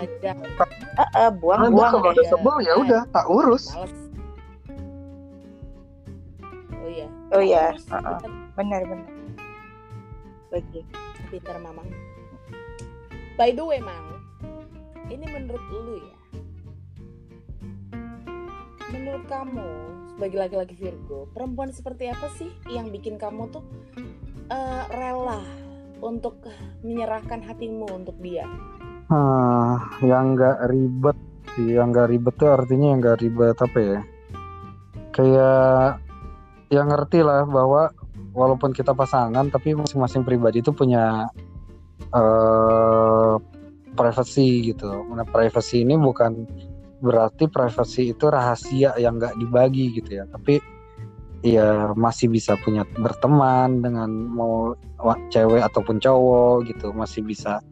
Eh, 0.99 1.09
eh, 1.19 1.31
buang 1.35 1.61
Anda 1.67 1.75
buang 1.75 1.91
kalau 1.99 2.13
udah 2.15 2.27
sebel 2.31 2.57
ya 2.63 2.75
udah 2.79 3.03
tak 3.11 3.27
urus. 3.27 3.65
Males. 3.75 3.97
Oh 6.79 6.89
iya. 6.89 7.07
oh 7.35 7.43
iya 7.43 7.65
Taurus, 7.75 7.87
Heeh. 7.93 8.19
benar 8.57 8.81
benar 8.87 9.11
Oke. 10.49 10.81
Pintar 11.29 11.61
mamang. 11.61 11.85
By 13.37 13.53
the 13.53 13.61
way, 13.61 13.85
Mang. 13.85 14.17
Ini 15.13 15.25
menurut 15.29 15.61
lu 15.69 16.01
ya. 16.01 16.17
Menurut 18.89 19.25
kamu 19.29 19.69
sebagai 20.17 20.39
laki-laki 20.41 20.75
Virgo, 20.75 21.29
perempuan 21.37 21.69
seperti 21.71 22.09
apa 22.09 22.33
sih 22.41 22.49
yang 22.73 22.89
bikin 22.89 23.21
kamu 23.21 23.53
tuh 23.53 23.63
eh, 24.49 24.85
rela 24.89 25.45
untuk 26.01 26.39
menyerahkan 26.85 27.43
hatimu 27.43 27.87
untuk 27.91 28.17
dia? 28.21 28.47
Ah, 29.09 29.89
yang 30.05 30.37
nggak 30.37 30.69
ribet 30.69 31.19
yang 31.59 31.91
nggak 31.91 32.13
ribet 32.13 32.35
tuh 32.39 32.55
artinya 32.55 32.95
yang 32.95 33.01
nggak 33.03 33.19
ribet 33.25 33.57
apa 33.59 33.79
ya? 33.79 34.01
Kayak 35.11 35.99
yang 36.69 36.87
ngerti 36.93 37.25
lah 37.25 37.49
bahwa 37.49 37.91
walaupun 38.37 38.71
kita 38.77 38.93
pasangan, 38.95 39.49
tapi 39.51 39.75
masing-masing 39.75 40.23
pribadi 40.23 40.61
itu 40.63 40.71
punya 40.71 41.27
eh 42.15 43.35
privacy 43.99 44.71
gitu. 44.71 45.03
Nah, 45.11 45.27
privacy 45.27 45.83
ini 45.83 45.99
bukan 45.99 46.47
berarti 46.99 47.47
privasi 47.47 48.15
itu 48.15 48.27
rahasia 48.27 48.95
yang 48.99 49.19
nggak 49.23 49.39
dibagi 49.39 49.95
gitu 49.95 50.19
ya 50.19 50.25
tapi 50.27 50.59
ya 51.47 51.95
masih 51.95 52.27
bisa 52.27 52.59
punya 52.59 52.83
berteman 52.99 53.79
dengan 53.79 54.11
mau 54.11 54.75
cewek 55.31 55.63
ataupun 55.63 56.03
cowok 56.03 56.67
gitu 56.67 56.91
masih 56.91 57.23
bisa 57.23 57.63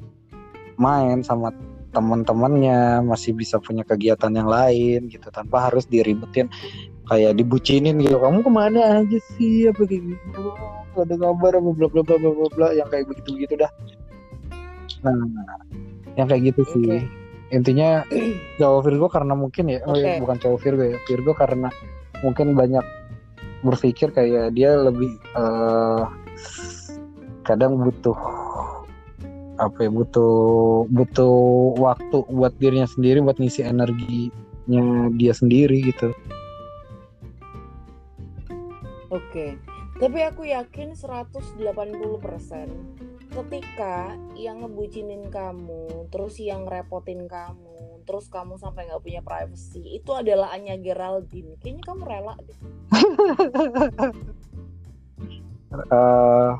main 0.79 1.25
sama 1.27 1.51
teman-temannya 1.91 3.01
masih 3.09 3.33
bisa 3.33 3.57
punya 3.57 3.81
kegiatan 3.81 4.29
yang 4.29 4.47
lain 4.47 5.09
gitu 5.09 5.33
tanpa 5.33 5.73
harus 5.73 5.89
diribetin 5.89 6.53
kayak 7.09 7.39
dibucinin 7.41 7.97
gitu 8.03 8.21
kamu 8.21 8.45
ke 8.45 8.51
mana 8.53 9.01
aja 9.01 9.19
sih 9.39 9.71
apa 9.73 9.83
kayak 9.89 10.03
gitu 10.05 10.41
Gak 10.97 11.13
ada 11.13 11.17
kabar 11.21 11.53
apa 11.57 11.71
bla 11.77 11.89
bla 11.89 12.03
bla 12.05 12.17
bla 12.19 12.49
bla 12.53 12.69
yang 12.77 12.89
kayak 12.93 13.09
begitu 13.09 13.29
begitu 13.33 13.55
dah 13.65 13.73
nah 15.01 15.17
yang 16.21 16.27
kayak 16.29 16.53
gitu 16.53 16.63
sih 16.77 16.85
Oke. 16.85 17.01
intinya 17.55 18.05
cowok 18.61 18.81
Virgo 18.85 19.07
karena 19.09 19.35
mungkin 19.39 19.65
ya 19.73 19.81
oh 19.89 19.97
ya, 19.97 20.21
Oke. 20.21 20.29
bukan 20.29 20.37
cowok 20.43 20.59
Virgo 20.61 20.85
ya 20.85 20.99
Virgo 21.09 21.33
karena 21.33 21.69
mungkin 22.21 22.53
banyak 22.53 22.85
berpikir 23.65 24.13
kayak 24.13 24.53
dia 24.53 24.77
lebih 24.77 25.17
eh, 25.37 26.03
kadang 27.47 27.79
butuh 27.79 28.19
apa 29.57 29.89
ya 29.89 29.91
butuh 29.95 30.35
butuh 30.93 31.35
waktu 31.81 32.17
buat 32.29 32.53
dirinya 32.61 32.85
sendiri 32.85 33.25
buat 33.25 33.41
ngisi 33.41 33.65
energinya 33.65 35.09
dia 35.17 35.33
sendiri 35.33 35.81
gitu 35.87 36.13
Oke, 39.07 39.55
tapi 40.03 40.19
aku 40.27 40.51
yakin 40.51 40.99
180% 40.99 41.63
ketika 43.31 44.19
yang 44.35 44.67
ngebucinin 44.67 45.31
kamu, 45.31 46.11
terus 46.11 46.43
yang 46.43 46.67
repotin 46.67 47.31
kamu, 47.31 48.03
terus 48.03 48.27
kamu 48.27 48.59
sampai 48.59 48.91
nggak 48.91 48.99
punya 49.01 49.23
privacy, 49.23 49.95
itu 49.95 50.11
adalah 50.11 50.51
Anya 50.53 50.75
Geraldine. 50.75 51.55
Kayaknya 51.63 51.83
kamu 51.87 52.03
rela 52.03 52.35
deh. 52.43 52.59
eh 55.97 56.53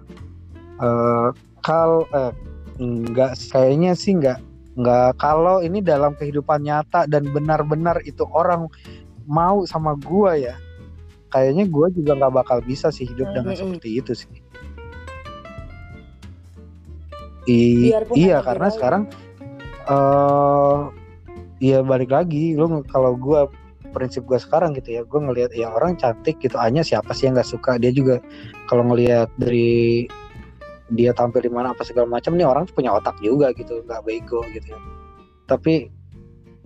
eh 0.77 1.29
kal 1.65 2.05
eh 2.13 2.33
enggak 2.77 3.41
kayaknya 3.49 3.97
sih 3.97 4.13
enggak 4.17 4.39
enggak 4.77 5.17
kalau 5.17 5.65
ini 5.65 5.81
dalam 5.81 6.13
kehidupan 6.15 6.61
nyata 6.63 7.09
dan 7.09 7.25
benar-benar 7.33 8.05
itu 8.05 8.23
orang 8.29 8.69
mau 9.25 9.65
sama 9.65 9.97
gua 9.97 10.37
ya 10.37 10.55
kayaknya 11.33 11.65
gua 11.67 11.89
juga 11.89 12.13
nggak 12.15 12.35
bakal 12.45 12.59
bisa 12.63 12.93
sih 12.93 13.09
hidup 13.09 13.27
dengan 13.33 13.57
Mm-mm. 13.57 13.81
seperti 13.81 13.89
itu 13.99 14.13
sih 14.13 14.31
I- 17.47 17.95
Biarpun 17.95 18.15
iya 18.19 18.43
karena 18.43 18.69
viral. 18.69 18.77
sekarang 18.77 19.03
eh 19.87 20.79
iya 21.63 21.79
balik 21.81 22.13
lagi 22.13 22.53
lu 22.59 22.85
kalau 22.87 23.17
gua 23.17 23.49
prinsip 23.97 24.29
gua 24.29 24.37
sekarang 24.37 24.77
gitu 24.77 24.93
ya 24.93 25.03
gua 25.09 25.25
ngelihat 25.25 25.57
ya 25.57 25.73
orang 25.73 25.97
cantik 25.97 26.37
gitu 26.45 26.61
hanya 26.61 26.85
siapa 26.85 27.17
sih 27.17 27.27
yang 27.31 27.39
nggak 27.41 27.49
suka 27.49 27.81
dia 27.81 27.89
juga 27.95 28.21
kalau 28.69 28.85
ngelihat 28.93 29.33
dari 29.41 30.05
dia 30.95 31.11
tampil 31.11 31.43
di 31.43 31.51
mana 31.51 31.75
apa 31.75 31.83
segala 31.83 32.07
macam 32.07 32.39
nih 32.39 32.47
orang 32.47 32.69
punya 32.71 32.95
otak 32.95 33.19
juga 33.19 33.51
gitu 33.57 33.83
nggak 33.87 34.03
bego 34.07 34.43
gitu 34.55 34.75
ya. 34.75 34.81
Tapi 35.47 35.91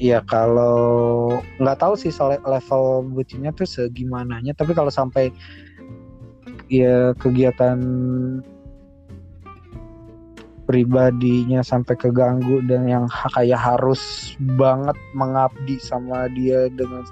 ya 0.00 0.24
kalau 0.24 1.36
nggak 1.60 1.76
tahu 1.76 1.92
sih 1.92 2.12
level 2.48 3.04
bucinnya 3.12 3.52
tuh 3.52 3.68
segimananya 3.68 4.56
tapi 4.56 4.72
kalau 4.72 4.88
sampai 4.88 5.28
ya 6.72 7.12
kegiatan 7.20 7.76
pribadinya 10.64 11.60
sampai 11.60 11.98
keganggu 11.98 12.64
dan 12.64 12.86
yang 12.86 13.04
kayak 13.34 13.58
harus 13.58 14.32
banget 14.56 14.94
mengabdi 15.18 15.76
sama 15.82 16.30
dia 16.32 16.70
dengan 16.72 17.04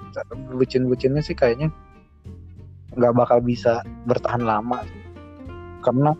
bucin-bucinnya 0.55 1.19
sih 1.19 1.35
kayaknya 1.37 1.69
nggak 2.95 3.13
bakal 3.13 3.37
bisa 3.43 3.85
bertahan 4.09 4.41
lama 4.41 4.81
karena 5.85 6.15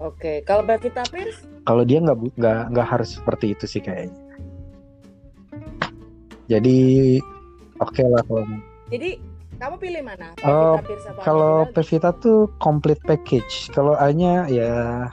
Oke, 0.00 0.40
kalau 0.48 0.64
Pevita 0.64 1.04
Pierce, 1.12 1.44
kalau 1.68 1.84
dia 1.84 2.00
nggak 2.00 2.16
nggak 2.40 2.60
nggak 2.72 2.88
harus 2.88 3.20
seperti 3.20 3.52
itu 3.52 3.68
sih 3.68 3.84
kayaknya. 3.84 4.16
Jadi 6.48 7.20
oke 7.78 8.02
lah 8.08 8.24
kalau 8.24 8.48
jadi 8.88 9.20
kamu 9.60 9.76
pilih 9.76 10.02
mana? 10.02 10.32
Oh, 10.40 10.80
Anya 10.80 11.12
kalau? 11.20 11.68
Pevita 11.68 12.16
tuh 12.16 12.48
complete 12.64 13.04
package. 13.04 13.68
Kalau 13.76 13.92
Anya 14.00 14.48
ya 14.48 15.06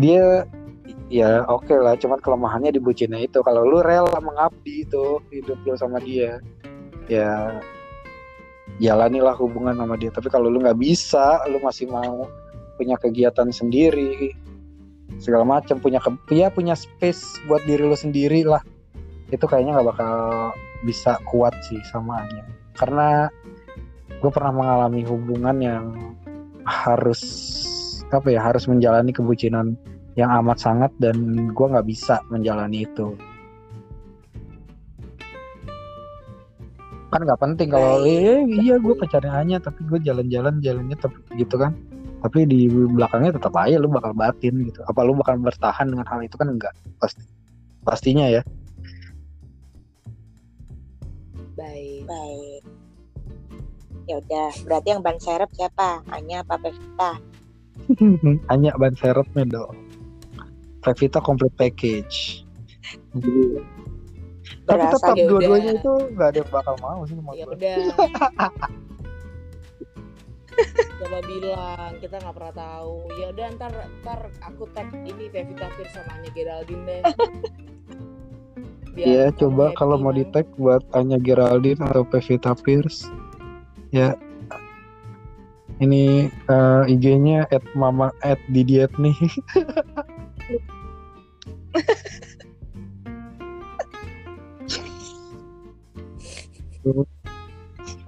dia 0.00 0.48
ya 1.12 1.44
oke 1.44 1.76
lah. 1.76 2.00
Cuman 2.00 2.16
kelemahannya 2.24 2.72
di 2.72 2.80
bucinnya 2.80 3.20
itu. 3.20 3.44
Kalau 3.44 3.60
lu 3.60 3.84
rela 3.84 4.16
mengabdi 4.24 4.88
itu 4.88 5.20
hidup 5.28 5.60
lu 5.68 5.76
sama 5.76 6.00
dia 6.00 6.40
ya 7.12 7.60
jalanilah 8.80 9.36
hubungan 9.36 9.76
sama 9.76 10.00
dia. 10.00 10.08
Tapi 10.08 10.32
kalau 10.32 10.48
lu 10.48 10.64
nggak 10.64 10.80
bisa 10.80 11.44
lu 11.52 11.60
masih 11.60 11.92
mau 11.92 12.24
punya 12.76 13.00
kegiatan 13.00 13.48
sendiri 13.50 14.36
segala 15.16 15.44
macam 15.48 15.80
punya 15.80 16.02
ke, 16.02 16.12
ya 16.32 16.52
punya 16.52 16.76
space 16.76 17.40
buat 17.48 17.64
diri 17.64 17.84
lu 17.84 17.96
sendiri 17.96 18.44
lah. 18.44 18.60
Itu 19.32 19.48
kayaknya 19.48 19.80
nggak 19.80 19.88
bakal 19.96 20.16
bisa 20.84 21.18
kuat 21.26 21.56
sih 21.66 21.80
sama 21.88 22.22
Anya. 22.22 22.44
Karena 22.76 23.08
gue 24.20 24.30
pernah 24.30 24.52
mengalami 24.52 25.02
hubungan 25.04 25.56
yang 25.60 25.84
harus 26.66 27.22
apa 28.10 28.30
ya 28.30 28.38
harus 28.42 28.70
menjalani 28.70 29.10
kebucinan 29.10 29.74
yang 30.14 30.30
amat 30.42 30.62
sangat 30.62 30.92
dan 31.02 31.50
gue 31.52 31.66
nggak 31.66 31.86
bisa 31.88 32.22
menjalani 32.28 32.86
itu. 32.86 33.16
Kan 37.06 37.22
nggak 37.22 37.40
penting 37.40 37.72
kalau 37.72 38.04
eh, 38.04 38.44
iya 38.44 38.76
gue 38.76 38.94
pacarnya 38.94 39.32
Anya 39.32 39.58
tapi 39.62 39.86
gue 39.88 39.98
jalan-jalan 40.04 40.60
jalannya 40.60 40.96
tetap 40.98 41.14
gitu 41.38 41.56
kan 41.56 41.72
tapi 42.26 42.42
di 42.42 42.66
belakangnya 42.66 43.38
tetap 43.38 43.54
aja 43.54 43.78
lu 43.78 43.86
bakal 43.86 44.10
batin 44.10 44.66
gitu 44.66 44.82
apa 44.82 44.98
lu 45.06 45.14
bakal 45.14 45.38
bertahan 45.38 45.86
dengan 45.86 46.02
hal 46.10 46.26
itu 46.26 46.34
kan 46.34 46.50
enggak 46.50 46.74
pasti 46.98 47.22
pastinya 47.86 48.26
ya 48.26 48.42
Baik. 51.56 52.04
Baik. 52.04 52.62
Ya 54.04 54.20
udah, 54.20 54.52
berarti 54.68 54.88
yang 54.92 55.00
ban 55.00 55.16
serep 55.16 55.48
siapa? 55.56 56.04
Anya 56.12 56.44
apa 56.44 56.60
Pevita? 56.60 57.16
Anya 58.52 58.76
ban 58.76 58.92
serepnya 58.92 59.44
dong 59.48 59.72
Revita 60.84 61.18
complete 61.24 61.56
package 61.56 62.42
Jadi- 63.16 63.64
tapi 64.66 64.78
Berasa 64.82 64.98
tetap 64.98 65.14
ya 65.18 65.26
dua-duanya 65.26 65.72
itu 65.78 65.92
nggak 66.14 66.28
ada 66.30 66.38
yang 66.42 66.50
bakal 66.50 66.74
mau 66.82 67.02
sih 67.06 67.14
sama 67.18 67.32
Ya 67.34 67.46
udah. 67.46 67.76
Coba 71.00 71.18
bilang, 71.28 71.92
kita 72.00 72.16
nggak 72.20 72.34
pernah 72.36 72.54
tahu. 72.56 72.94
Ya 73.20 73.26
udah 73.32 73.46
ntar 73.56 73.72
ntar 74.02 74.20
aku 74.40 74.64
tag 74.72 74.88
ini 75.04 75.28
Pevita 75.28 75.68
Pierce 75.76 75.92
sama 75.92 76.10
Anya 76.16 76.30
Geraldine 76.32 76.84
deh. 76.88 77.02
Biar 78.96 79.06
Iya 79.06 79.24
coba 79.36 79.72
happy, 79.72 79.76
kalau 79.76 79.96
mau 80.00 80.08
Mang. 80.10 80.16
di 80.16 80.24
tag 80.32 80.48
buat 80.56 80.80
Anya 80.96 81.20
Geraldine 81.20 81.80
atau 81.84 82.02
Pevita 82.06 82.56
Pierce 82.56 83.12
ya 83.92 84.16
ini 85.78 86.32
eh, 86.32 86.82
IG-nya 86.88 87.44
at 87.52 87.62
mama 87.76 88.08
at 88.24 88.40
didiet 88.48 88.90
nih 88.96 89.12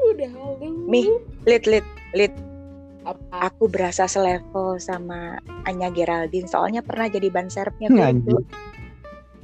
Udah 0.09 0.31
halu. 0.31 0.71
Mi, 0.87 1.11
Lit, 1.45 1.67
lit, 1.67 1.85
Apa? 3.09 3.53
Aku 3.53 3.73
berasa 3.73 4.05
selevel 4.05 4.77
sama 4.81 5.41
Anya 5.65 5.89
Geraldine. 5.89 6.49
Soalnya 6.49 6.85
pernah 6.85 7.09
jadi 7.09 7.29
ban 7.33 7.49
serepnya 7.49 7.89
Virgo. 7.89 8.05
Anjing. 8.05 8.45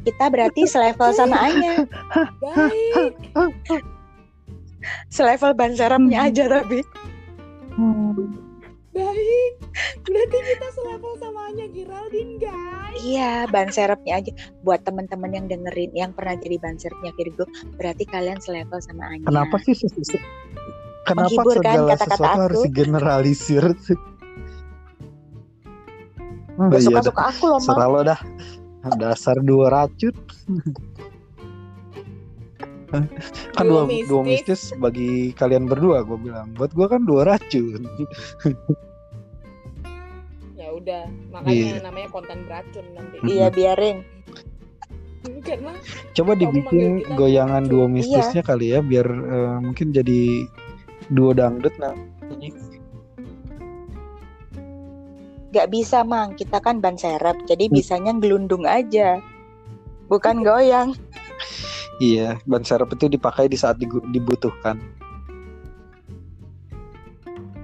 Kita 0.05 0.29
berarti 0.29 0.69
selevel 0.69 1.11
sama 1.17 1.37
Anya. 1.41 1.89
Baik. 2.45 3.15
Selevel 5.09 5.57
ban 5.57 5.73
serepnya 5.73 6.29
aja 6.29 6.45
tapi. 6.45 6.85
Baik. 8.93 9.53
Berarti 10.07 10.39
kita 10.39 10.69
selevel 10.77 11.13
sama 11.19 11.41
Anya 11.51 11.67
Geraldine, 11.73 12.39
guys. 12.39 13.01
Iya, 13.03 13.49
ban 13.51 13.73
serepnya 13.73 14.23
aja. 14.23 14.31
Buat 14.63 14.87
teman-teman 14.87 15.35
yang 15.35 15.47
dengerin, 15.51 15.91
yang 15.97 16.13
pernah 16.15 16.39
jadi 16.39 16.61
ban 16.63 16.79
serepnya 16.79 17.11
Virgo, 17.19 17.49
berarti 17.75 18.05
kalian 18.07 18.39
selevel 18.39 18.79
sama 18.79 19.09
Anya. 19.11 19.27
kenapa 19.27 19.57
sih 19.67 19.75
kenapa 21.05 21.29
Menghibur 21.31 21.55
kan 21.55 21.61
segala 21.61 21.91
kata-kata 21.93 22.15
sesuatu 22.17 22.41
harus 22.41 22.57
aku? 22.57 22.67
digeneralisir 22.67 23.65
sih 23.87 23.99
Oh, 26.55 26.71
Gak 26.71 26.79
iya 26.79 26.87
dah. 26.87 27.03
suka-suka 27.03 27.23
aku 27.35 27.45
loh. 27.51 27.59
Serah 27.59 27.89
lo 27.89 28.01
dah 28.01 28.21
dasar 28.95 29.37
dua 29.41 29.67
racun 29.69 30.15
kan 33.57 33.65
dua, 33.67 33.91
dua 34.07 34.23
mistis. 34.23 34.71
mistis 34.71 34.79
bagi 34.79 35.11
kalian 35.35 35.67
berdua 35.67 36.05
gue 36.05 36.15
bilang 36.17 36.55
buat 36.55 36.71
gue 36.71 36.87
kan 36.87 37.03
dua 37.03 37.27
racun 37.27 37.83
Ya 40.55 40.71
udah, 40.73 41.05
makanya 41.29 41.51
Iya. 41.75 41.83
namanya 41.83 42.09
konten 42.09 42.47
beracun 42.47 42.87
nanti. 42.95 43.17
Iya, 43.27 43.51
biarin. 43.51 44.07
Coba 46.15 46.33
dibikin 46.35 47.03
goyangan 47.13 47.65
lucu. 47.65 47.71
duo 47.75 47.87
mistisnya 47.87 48.41
kali 48.41 48.71
ya 48.71 48.81
biar 48.81 49.05
eh, 49.05 49.57
mungkin 49.61 49.91
jadi 49.91 50.47
duo 51.13 51.37
dangdut 51.37 51.75
nah. 51.77 51.93
Gak 55.55 55.71
bisa 55.71 56.03
mang, 56.03 56.35
kita 56.35 56.59
kan 56.59 56.83
ban 56.83 56.99
serep, 56.99 57.39
jadi 57.47 57.71
bisanya 57.71 58.11
gelundung 58.19 58.67
aja, 58.67 59.23
bukan 60.11 60.43
goyang. 60.43 60.99
Iya, 62.03 62.43
ban 62.51 62.67
serep 62.67 62.91
itu 62.99 63.07
dipakai 63.07 63.47
di 63.47 63.55
saat 63.55 63.79
dibutuhkan. 64.11 64.83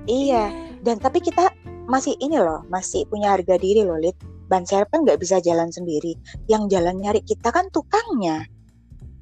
Iya, 0.06 0.54
dan 0.86 1.02
tapi 1.02 1.18
kita 1.18 1.50
masih 1.90 2.14
ini 2.22 2.38
loh, 2.38 2.62
masih 2.70 3.02
punya 3.10 3.34
harga 3.34 3.58
diri 3.58 3.82
loh, 3.82 3.98
Lid. 3.98 4.14
Ban 4.46 4.62
serep 4.62 4.86
kan 4.94 5.02
nggak 5.02 5.18
bisa 5.18 5.42
jalan 5.42 5.74
sendiri. 5.74 6.14
Yang 6.46 6.78
jalan 6.78 7.02
nyari 7.02 7.26
kita 7.26 7.50
kan 7.50 7.66
tukangnya, 7.74 8.46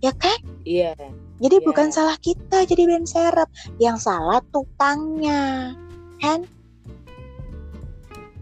ya 0.04 0.12
kan? 0.12 0.36
iya 0.68 0.92
Jadi 1.38 1.56
Iya. 1.56 1.66
bukan 1.66 1.88
salah 1.88 2.18
kita 2.18 2.66
jadi 2.66 2.82
ban 2.84 3.04
serep, 3.04 3.48
yang 3.78 3.94
salah 3.96 4.42
tukangnya, 4.50 5.74
kan? 6.18 6.42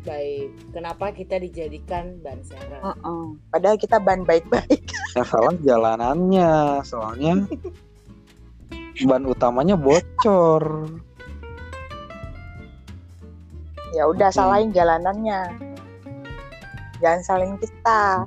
baik 0.07 0.55
kenapa 0.71 1.11
kita 1.11 1.35
dijadikan 1.35 2.23
ban 2.23 2.39
serep 2.47 2.79
Mm-mm. 2.79 3.43
Padahal 3.51 3.75
kita 3.75 3.99
ban 3.99 4.23
baik-baik. 4.23 4.87
Yang 5.19 5.27
salah 5.27 5.55
jalanannya, 5.59 6.55
soalnya 6.87 7.35
ban 9.03 9.27
utamanya 9.27 9.75
bocor. 9.75 10.63
Ya 13.91 14.07
udah 14.07 14.31
Oke. 14.31 14.39
salahin 14.39 14.71
jalanannya. 14.71 15.59
Jangan 17.03 17.21
salin 17.27 17.53
kita. 17.59 18.23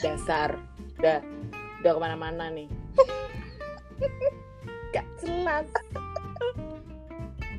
Dasar. 0.00 0.50
Udah 0.98 1.18
udah 1.80 1.90
ke 1.92 2.00
mana-mana 2.00 2.44
nih. 2.50 2.68
Gak 4.92 5.06
jelas. 5.22 5.66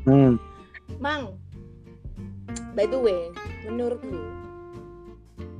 Hmm, 0.01 0.33
mang 0.97 1.37
by 2.73 2.89
the 2.89 2.97
way 2.97 3.29
menurut 3.63 4.01
lu 4.01 4.33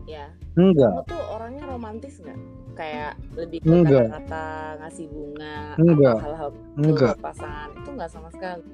ya 0.09 0.25
enggak, 0.57 1.05
kamu 1.05 1.13
tuh 1.13 1.23
orangnya 1.29 1.63
romantis 1.69 2.17
nggak? 2.17 2.39
Kayak 2.73 3.13
lebih 3.37 3.61
ke 3.61 3.69
kata-kata 3.85 4.45
ngasih 4.81 5.05
bunga 5.13 5.77
Enggak. 5.77 6.17
hal-hal 6.25 6.49
enggak. 6.75 7.13
buat 7.15 7.21
pasangan 7.21 7.69
itu 7.77 7.89
nggak 7.93 8.09
sama 8.11 8.29
sekali. 8.33 8.65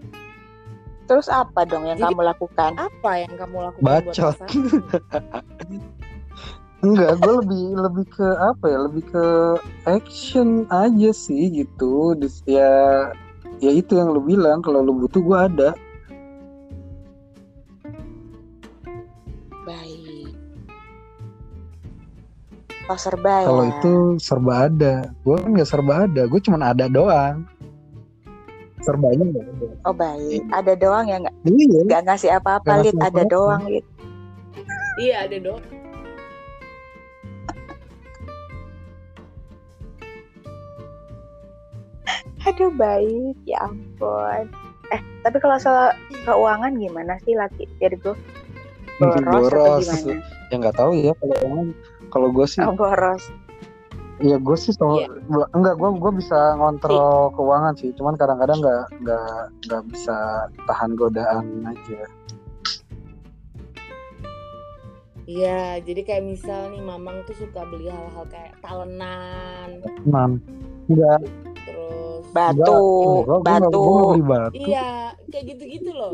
Terus 1.07 1.27
apa 1.27 1.59
dong 1.67 1.83
yang 1.83 1.99
Jadi- 1.99 2.15
kamu 2.15 2.21
lakukan? 2.25 2.71
apa 2.79 3.11
yang 3.19 3.33
kamu 3.35 3.57
lakukan 3.67 3.83
buat 3.83 4.03
Bacot. 4.07 4.33
pasangan 4.39 4.81
Enggak, 6.77 7.17
gue 7.25 7.33
lebih 7.41 7.63
lebih 7.73 8.05
ke 8.13 8.27
apa 8.37 8.65
ya? 8.69 8.77
Lebih 8.85 9.03
ke 9.09 9.25
action 9.89 10.69
aja 10.69 11.09
sih 11.09 11.49
gitu. 11.49 12.13
Ya 12.45 13.09
ya 13.57 13.71
itu 13.73 13.97
yang 13.97 14.13
lu 14.13 14.21
bilang 14.21 14.61
kalau 14.61 14.85
lu 14.85 14.93
butuh 14.93 15.21
gue 15.25 15.37
ada. 15.37 15.69
Baik. 19.65 20.29
Oh 22.87 22.99
serba 23.01 23.33
ya. 23.41 23.47
Kalau 23.49 23.63
itu 23.65 23.93
serba 24.21 24.53
ada. 24.69 24.93
Gue 25.25 25.35
kan 25.41 25.49
nggak 25.57 25.69
serba 25.69 25.93
ada. 26.05 26.21
Gue 26.29 26.39
cuma 26.45 26.61
ada 26.61 26.85
doang. 26.85 27.41
Serbanya 28.85 29.25
nggak 29.33 29.45
ada. 29.49 29.67
Oh 29.81 29.95
baik. 29.97 30.45
Ada 30.53 30.73
doang 30.77 31.09
ya 31.09 31.17
nggak 31.25 31.35
Iya. 31.41 31.79
nggak 31.89 32.01
ngasih 32.05 32.29
apa-apa 32.37 32.85
Lid. 32.85 32.95
Ada 33.01 33.23
doang 33.25 33.65
Lid. 33.65 33.85
iya 34.97 35.29
ada 35.29 35.37
dong 35.37 35.61
Aduh 42.47 42.71
baik. 42.73 43.35
Ya 43.43 43.67
ampun. 43.67 44.47
Eh 44.89 45.01
tapi 45.21 45.37
kalau 45.43 45.59
soal 45.59 45.91
keuangan 46.23 46.79
gimana 46.79 47.19
sih 47.27 47.35
laki 47.35 47.67
Virgo? 47.77 48.15
Boros, 48.97 49.19
atau 49.19 49.41
Boros. 49.43 49.83
gimana? 49.83 50.23
Ya 50.47 50.55
nggak 50.63 50.75
tahu 50.79 50.91
ya 50.95 51.11
kalau 51.19 51.67
kalau 52.07 52.27
gue 52.31 52.47
sih 52.47 52.63
Oh 52.63 52.71
boros. 52.73 53.27
Iya 54.17 54.41
gue 54.41 54.57
sih 54.57 54.73
so, 54.73 54.97
Iya. 54.97 55.13
enggak 55.53 55.77
gue 55.77 55.89
gue 56.01 56.11
bisa 56.17 56.57
ngontrol 56.57 57.29
keuangan 57.37 57.77
sih, 57.77 57.93
cuman 57.93 58.17
kadang-kadang 58.17 58.57
nggak 58.57 58.83
nggak 59.05 59.37
nggak 59.69 59.83
bisa 59.93 60.49
tahan 60.65 60.97
godaan 60.97 61.45
aja. 61.69 62.01
Iya, 65.27 65.83
jadi 65.83 66.01
kayak 66.07 66.23
misal 66.23 66.71
nih 66.71 66.79
Mamang 66.81 67.27
tuh 67.27 67.35
suka 67.35 67.67
beli 67.67 67.91
hal-hal 67.91 68.25
kayak 68.31 68.55
talenan, 68.63 69.83
Enam. 70.07 70.39
Enggak, 70.87 71.19
Batu, 72.35 72.59
enggak, 72.59 73.25
gue 73.25 73.37
nggak 73.39 73.41
batu. 73.43 73.81
gue 73.81 74.15
nggak 74.19 74.29
batu. 74.29 74.57
iya, 74.67 74.89
kayak 75.31 75.45
gitu-gitu 75.55 75.91
loh. 75.95 76.13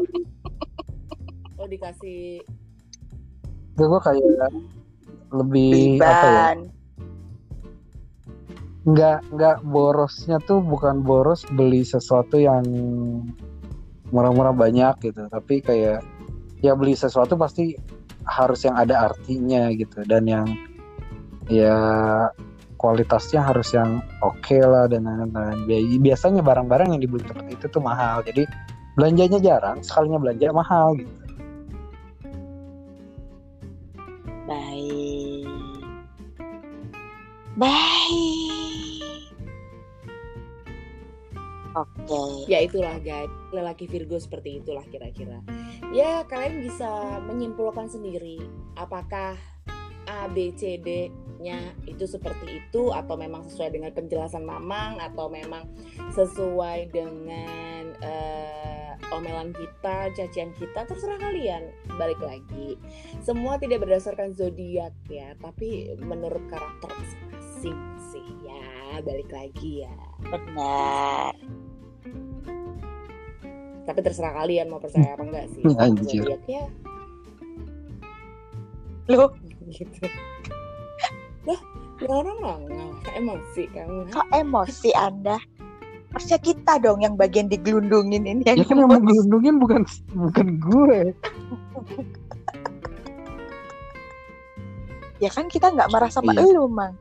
Oh 1.61 1.67
dikasih 1.69 2.41
Enggak 3.73 3.87
gue 3.89 4.01
kayak 4.05 4.51
lebih 5.33 5.71
Beli 5.73 6.01
apa 6.01 6.05
ya? 6.05 6.17
ban. 6.29 6.57
Enggak 8.83 9.19
enggak 9.31 9.57
borosnya 9.63 10.37
tuh 10.43 10.59
bukan 10.59 11.01
boros 11.01 11.47
beli 11.55 11.87
sesuatu 11.87 12.35
yang 12.37 12.65
murah-murah 14.13 14.53
banyak 14.53 15.09
gitu, 15.09 15.25
tapi 15.31 15.63
kayak 15.63 16.05
ya 16.61 16.71
beli 16.77 16.93
sesuatu 16.93 17.33
pasti 17.33 17.73
harus 18.23 18.63
yang 18.63 18.77
ada 18.77 19.11
artinya 19.11 19.73
gitu 19.73 20.05
dan 20.07 20.23
yang 20.29 20.47
ya 21.51 21.75
kualitasnya 22.83 23.39
harus 23.39 23.71
yang 23.71 24.03
oke 24.19 24.59
lah 24.59 24.91
dan 24.91 25.07
lain-lain. 25.07 25.63
Bi- 25.63 26.03
Biasanya 26.03 26.43
barang-barang 26.43 26.91
yang 26.91 26.99
dibeli 26.99 27.23
seperti 27.23 27.55
itu 27.55 27.65
tuh 27.71 27.79
mahal. 27.79 28.19
Jadi 28.27 28.43
belanjanya 28.99 29.39
jarang, 29.39 29.79
sekalinya 29.79 30.19
belanja 30.19 30.51
mahal 30.51 30.99
gitu. 30.99 31.13
Baik. 34.43 35.47
Baik. 37.55 38.51
Oke. 41.73 42.45
ya 42.45 42.61
itulah 42.61 43.01
guys 43.01 43.33
lelaki 43.49 43.89
Virgo 43.89 44.21
seperti 44.21 44.61
itulah 44.61 44.85
kira-kira 44.93 45.41
ya 45.89 46.21
kalian 46.29 46.61
bisa 46.61 47.17
menyimpulkan 47.25 47.89
sendiri 47.89 48.37
apakah 48.77 49.33
A 50.07 50.27
B 50.31 50.51
C 50.55 50.79
D 50.79 51.11
nya 51.43 51.59
itu 51.83 52.07
seperti 52.07 52.63
itu 52.63 52.95
atau 52.95 53.19
memang 53.19 53.43
sesuai 53.43 53.75
dengan 53.75 53.91
penjelasan 53.91 54.47
Mamang 54.47 54.95
atau 55.03 55.27
memang 55.27 55.67
sesuai 56.15 56.87
dengan 56.95 57.91
eh, 57.99 58.95
omelan 59.11 59.51
kita 59.51 60.15
cacian 60.15 60.55
kita 60.55 60.87
terserah 60.87 61.19
kalian. 61.19 61.67
Balik 61.99 62.23
lagi. 62.23 62.79
Semua 63.19 63.59
tidak 63.59 63.83
berdasarkan 63.83 64.31
zodiak 64.31 64.95
ya 65.11 65.35
tapi 65.43 65.91
menurut 65.99 66.47
karakter 66.47 66.87
masing-masing 66.95 67.79
sih 68.07 68.27
ya. 68.47 69.03
Balik 69.03 69.29
lagi 69.29 69.83
ya. 69.83 69.97
Benar. 70.23 71.35
tapi 73.83 73.99
terserah 73.99 74.31
kalian 74.39 74.71
mau 74.71 74.79
percaya 74.79 75.11
apa 75.11 75.27
enggak 75.27 75.45
sih. 75.51 75.63
Zodiaknya 76.23 76.71
Loh, 79.11 79.35
gitu 79.73 80.05
lah 81.43 81.59
ya 81.99 82.07
orang 82.07 82.37
nggak 82.39 82.59
emosi 83.15 83.63
kamu 83.69 84.07
kok 84.09 84.27
emosi 84.31 84.89
Anda? 84.93 85.37
Harusnya 86.09 86.37
kita 86.37 86.77
dong 86.77 87.01
yang 87.01 87.15
bagian 87.15 87.47
digelundungin 87.47 88.21
ini 88.23 88.43
yang 88.43 88.53
Ya 88.53 88.63
kan 88.63 88.77
yang 88.77 88.85
mau 88.85 88.95
emosi. 88.95 89.07
gelundungin 89.09 89.55
bukan 89.57 89.81
bukan 90.13 90.47
gue. 90.61 90.99
Ya 95.17 95.29
kan 95.29 95.47
kita 95.47 95.71
nggak 95.71 95.89
marah 95.89 96.11
sama 96.11 96.33
Iya. 96.33 96.43
elu, 96.45 96.65
Mang. 96.67 96.93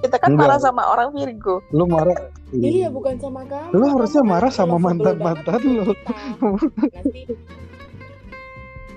Kita 0.00 0.16
kan 0.16 0.32
Enggak. 0.32 0.46
marah 0.46 0.58
sama 0.58 0.82
orang 0.86 1.12
Virgo. 1.12 1.60
Lu 1.70 1.84
marah. 1.84 2.16
iya 2.54 2.86
bukan 2.86 3.18
sama 3.18 3.42
kamu 3.44 3.72
Lu 3.72 3.84
harusnya 3.90 4.22
marah 4.22 4.48
sama 4.48 4.76
mantan-mantan 4.78 5.42
banget 5.42 5.62
lu. 5.66 5.84
nanti 6.86 7.22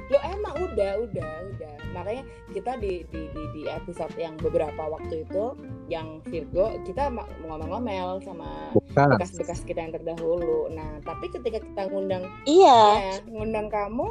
lo 0.07 0.17
emang 0.21 0.55
udah 0.61 0.91
udah 1.01 1.29
udah 1.49 1.73
makanya 1.95 2.23
kita 2.51 2.79
di, 2.79 3.03
di 3.11 3.21
di 3.31 3.43
di 3.55 3.61
episode 3.67 4.13
yang 4.15 4.35
beberapa 4.39 4.87
waktu 4.87 5.23
itu 5.27 5.55
yang 5.87 6.19
Virgo 6.27 6.75
kita 6.83 7.11
ngomel-ngomel 7.45 8.19
sama 8.23 8.71
bekas-bekas 8.95 9.63
kita 9.63 9.79
yang 9.87 9.93
terdahulu. 9.95 10.71
Nah 10.71 10.99
tapi 11.03 11.31
ketika 11.31 11.63
kita 11.63 11.81
ngundang 11.91 12.27
Iya. 12.43 12.81
ya 12.99 13.15
ngundang 13.31 13.67
kamu 13.71 14.07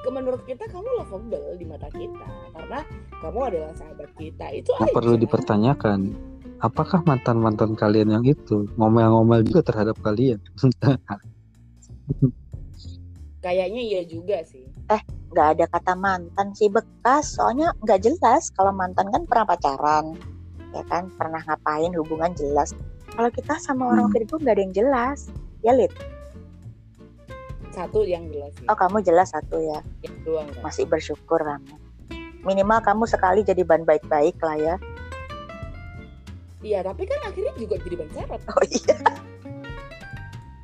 ke 0.00 0.08
menurut 0.08 0.42
kita 0.48 0.64
kamu 0.72 0.88
lovable 1.04 1.56
di 1.60 1.64
mata 1.68 1.88
kita. 1.92 2.28
Karena 2.56 2.80
kamu 3.20 3.40
adalah 3.52 3.72
sahabat 3.76 4.10
kita. 4.16 4.46
Itu 4.56 4.72
aja 4.80 4.90
perlu 4.96 5.20
dipertanyakan, 5.20 6.16
apakah 6.64 7.04
mantan-mantan 7.04 7.76
kalian 7.76 8.16
yang 8.16 8.24
itu 8.24 8.64
ngomel-ngomel 8.80 9.44
juga 9.44 9.60
terhadap 9.72 10.00
kalian? 10.00 10.40
kayaknya 13.40 13.80
iya 13.80 14.02
juga 14.04 14.40
sih. 14.44 14.64
Nggak 15.30 15.48
ada 15.58 15.64
kata 15.70 15.92
mantan 15.94 16.50
sih 16.58 16.66
bekas. 16.66 17.38
Soalnya 17.38 17.70
nggak 17.86 18.02
jelas 18.02 18.50
kalau 18.54 18.74
mantan 18.74 19.08
kan 19.14 19.22
pernah 19.26 19.46
pacaran 19.46 20.16
ya 20.74 20.82
kan? 20.90 21.10
Pernah 21.14 21.42
ngapain 21.46 21.92
hubungan 21.94 22.32
jelas. 22.34 22.74
Kalau 23.14 23.30
kita 23.30 23.58
sama 23.58 23.90
orang 23.90 24.10
Hmm. 24.10 24.14
Virgo 24.14 24.36
nggak 24.38 24.54
ada 24.54 24.62
yang 24.62 24.74
jelas. 24.74 25.18
Ya 25.60 25.72
Lid? 25.76 25.92
Satu 27.70 28.02
yang 28.02 28.26
jelas 28.34 28.50
oh 28.66 28.74
ya. 28.74 28.74
kamu 28.74 28.96
jelas 29.06 29.30
satu 29.30 29.62
ya? 29.62 29.78
Yang 30.02 30.14
kan. 30.26 30.46
masih 30.66 30.84
bersyukur 30.90 31.38
kamu 31.38 31.78
minimal 32.40 32.80
kamu 32.80 33.04
sekali 33.04 33.44
jadi 33.44 33.62
ban 33.68 33.84
baik-baik 33.84 34.36
lah 34.40 34.56
ya. 34.56 34.74
Iya, 36.60 36.84
tapi 36.84 37.08
kan 37.08 37.16
akhirnya 37.24 37.52
juga 37.56 37.76
jadi 37.80 37.94
ban 38.04 38.10
serep. 38.12 38.40
oh 38.52 38.64
iya 38.68 38.96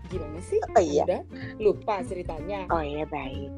Gimana 0.07 0.39
sih? 0.41 0.61
Oh, 0.63 0.81
iya. 0.81 1.03
Anda 1.05 1.21
lupa 1.59 2.03
ceritanya. 2.07 2.67
oh 2.71 2.83
iya 2.83 3.05
baik 3.07 3.51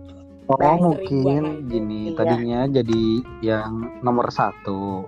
Oh 0.49 0.57
Baik, 0.57 0.80
mungkin 0.80 1.42
gini 1.68 2.01
Iya. 2.09 2.16
tadinya 2.16 2.61
jadi 2.72 3.05
yang 3.44 4.01
nomor 4.01 4.32
satu. 4.32 5.05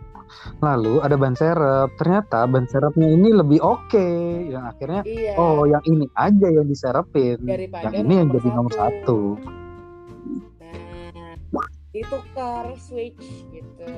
Lalu 0.61 1.01
ada 1.01 1.17
ban 1.17 1.33
serep. 1.33 1.97
Ternyata 1.97 2.45
ban 2.45 2.69
serepnya 2.69 3.09
ini 3.09 3.33
lebih 3.33 3.57
oke. 3.65 4.09
Yang 4.53 4.65
akhirnya 4.69 5.01
Iya. 5.09 5.35
oh 5.41 5.65
yang 5.65 5.81
ini 5.89 6.05
aja 6.13 6.45
yang 6.45 6.69
diserepin. 6.69 7.41
Daripada 7.41 7.89
yang 7.89 8.05
ini 8.05 8.15
yang 8.21 8.29
jadi 8.31 8.49
nomor 8.53 8.73
satu. 8.77 9.41
satu. 9.41 9.49
Nah, 10.61 11.69
ditukar 11.91 12.77
switch 12.77 13.49
gitu, 13.49 13.91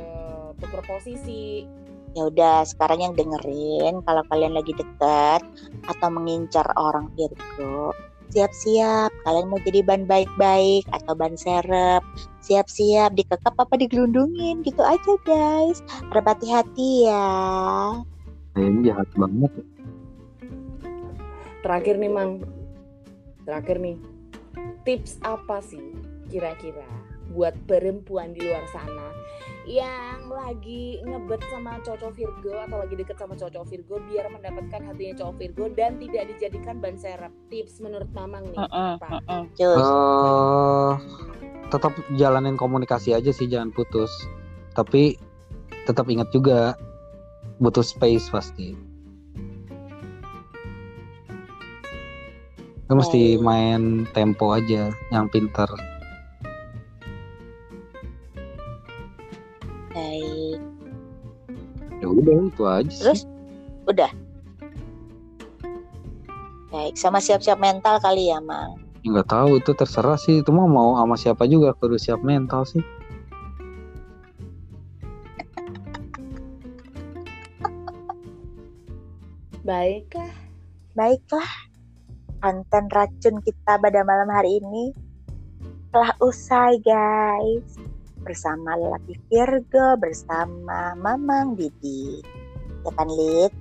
tukar 0.62 0.80
posisi. 0.86 1.66
Ya 2.12 2.28
udah 2.28 2.56
sekarang 2.68 3.00
yang 3.04 3.14
dengerin 3.16 4.04
kalau 4.04 4.22
kalian 4.28 4.52
lagi 4.52 4.72
deket 4.76 5.42
atau 5.88 6.08
mengincar 6.12 6.64
orang 6.76 7.08
Virgo 7.16 7.96
siap-siap 8.32 9.12
kalian 9.28 9.52
mau 9.52 9.60
jadi 9.60 9.84
ban 9.84 10.08
baik-baik 10.08 10.88
atau 10.92 11.12
ban 11.12 11.36
serep 11.36 12.00
siap-siap 12.40 13.12
dikekap 13.12 13.52
apa 13.56 13.74
digelundungin 13.76 14.64
gitu 14.64 14.80
aja 14.80 15.12
guys 15.24 15.84
harap 16.08 16.36
hati-hati 16.36 17.08
ya 17.08 17.28
Ini 18.52 18.92
jahat 18.92 19.08
banget. 19.16 19.48
Terakhir 21.64 21.96
nih, 21.96 22.12
Mang. 22.12 22.44
Terakhir 23.48 23.80
nih. 23.80 23.96
Tips 24.84 25.16
apa 25.24 25.64
sih 25.64 25.80
kira-kira 26.28 26.84
buat 27.32 27.56
perempuan 27.66 28.36
di 28.36 28.44
luar 28.44 28.64
sana 28.70 29.08
yang 29.62 30.26
lagi 30.26 30.98
ngebet 31.06 31.38
sama 31.46 31.78
cowok 31.86 32.18
Virgo 32.18 32.54
atau 32.66 32.82
lagi 32.82 32.94
deket 32.98 33.14
sama 33.14 33.38
cowok 33.38 33.66
Virgo 33.70 33.96
biar 34.10 34.26
mendapatkan 34.26 34.80
hatinya 34.90 35.14
cowok 35.22 35.34
Virgo 35.38 35.64
dan 35.70 36.02
tidak 36.02 36.34
dijadikan 36.34 36.82
ban 36.82 36.98
serep. 36.98 37.30
Tips 37.46 37.78
menurut 37.78 38.10
Mamang 38.10 38.50
nih. 38.50 38.58
apa? 38.58 39.22
Cus 39.54 39.78
eh 39.78 40.92
tetap 41.72 41.96
jalanin 42.20 42.60
komunikasi 42.60 43.16
aja 43.16 43.32
sih 43.32 43.48
jangan 43.48 43.72
putus. 43.72 44.10
Tapi 44.76 45.16
tetap 45.88 46.10
ingat 46.10 46.28
juga 46.34 46.76
butuh 47.62 47.86
space 47.86 48.28
pasti. 48.28 48.76
Lu 52.90 53.00
mesti 53.00 53.40
Baik. 53.40 53.44
main 53.46 53.82
tempo 54.12 54.52
aja 54.52 54.92
yang 55.14 55.26
pinter. 55.32 55.70
Udah 62.22 62.34
itu 62.46 62.62
aja 62.64 62.90
sih. 62.90 63.02
terus 63.02 63.20
udah 63.90 64.10
baik 66.70 66.94
sama 66.96 67.18
siap-siap 67.18 67.58
mental 67.58 67.98
kali 67.98 68.30
ya 68.30 68.38
mang 68.38 68.78
nggak 69.02 69.34
tahu 69.34 69.58
itu 69.58 69.74
terserah 69.74 70.14
sih. 70.14 70.46
Itu 70.46 70.54
mah 70.54 70.70
mau 70.70 70.94
sama 70.94 71.18
siapa 71.18 71.42
juga 71.50 71.74
kudu 71.74 71.98
siap 71.98 72.22
mental 72.22 72.62
sih. 72.62 72.82
Baiklah. 79.66 80.30
Baiklah, 80.92 81.50
konten 82.44 82.84
racun 82.92 83.40
kita 83.40 83.80
pada 83.80 84.04
malam 84.04 84.28
hari 84.28 84.60
ini 84.60 84.92
telah 85.88 86.12
usai 86.20 86.76
guys. 86.84 87.80
Bersama 88.22 88.78
lelaki 88.78 89.18
Virgo, 89.28 89.98
bersama 89.98 90.94
Mamang 90.96 91.58
Didi. 91.58 92.22
Ya 92.82 92.90
kan, 92.94 93.08
Lid? 93.10 93.52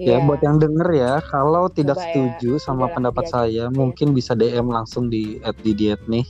Ya 0.00 0.16
Iya. 0.16 0.24
buat 0.24 0.40
yang 0.40 0.56
denger 0.56 0.88
ya, 0.96 1.12
kalau 1.28 1.68
tidak 1.68 2.00
Coba 2.00 2.08
ya, 2.08 2.08
setuju 2.08 2.50
sama 2.56 2.88
udahlah, 2.88 2.94
pendapat 2.96 3.24
saya, 3.28 3.68
gitu. 3.68 3.76
mungkin 3.76 4.16
bisa 4.16 4.32
DM 4.32 4.72
langsung 4.72 5.12
di 5.12 5.36
@didiet 5.60 6.00
nih. 6.08 6.24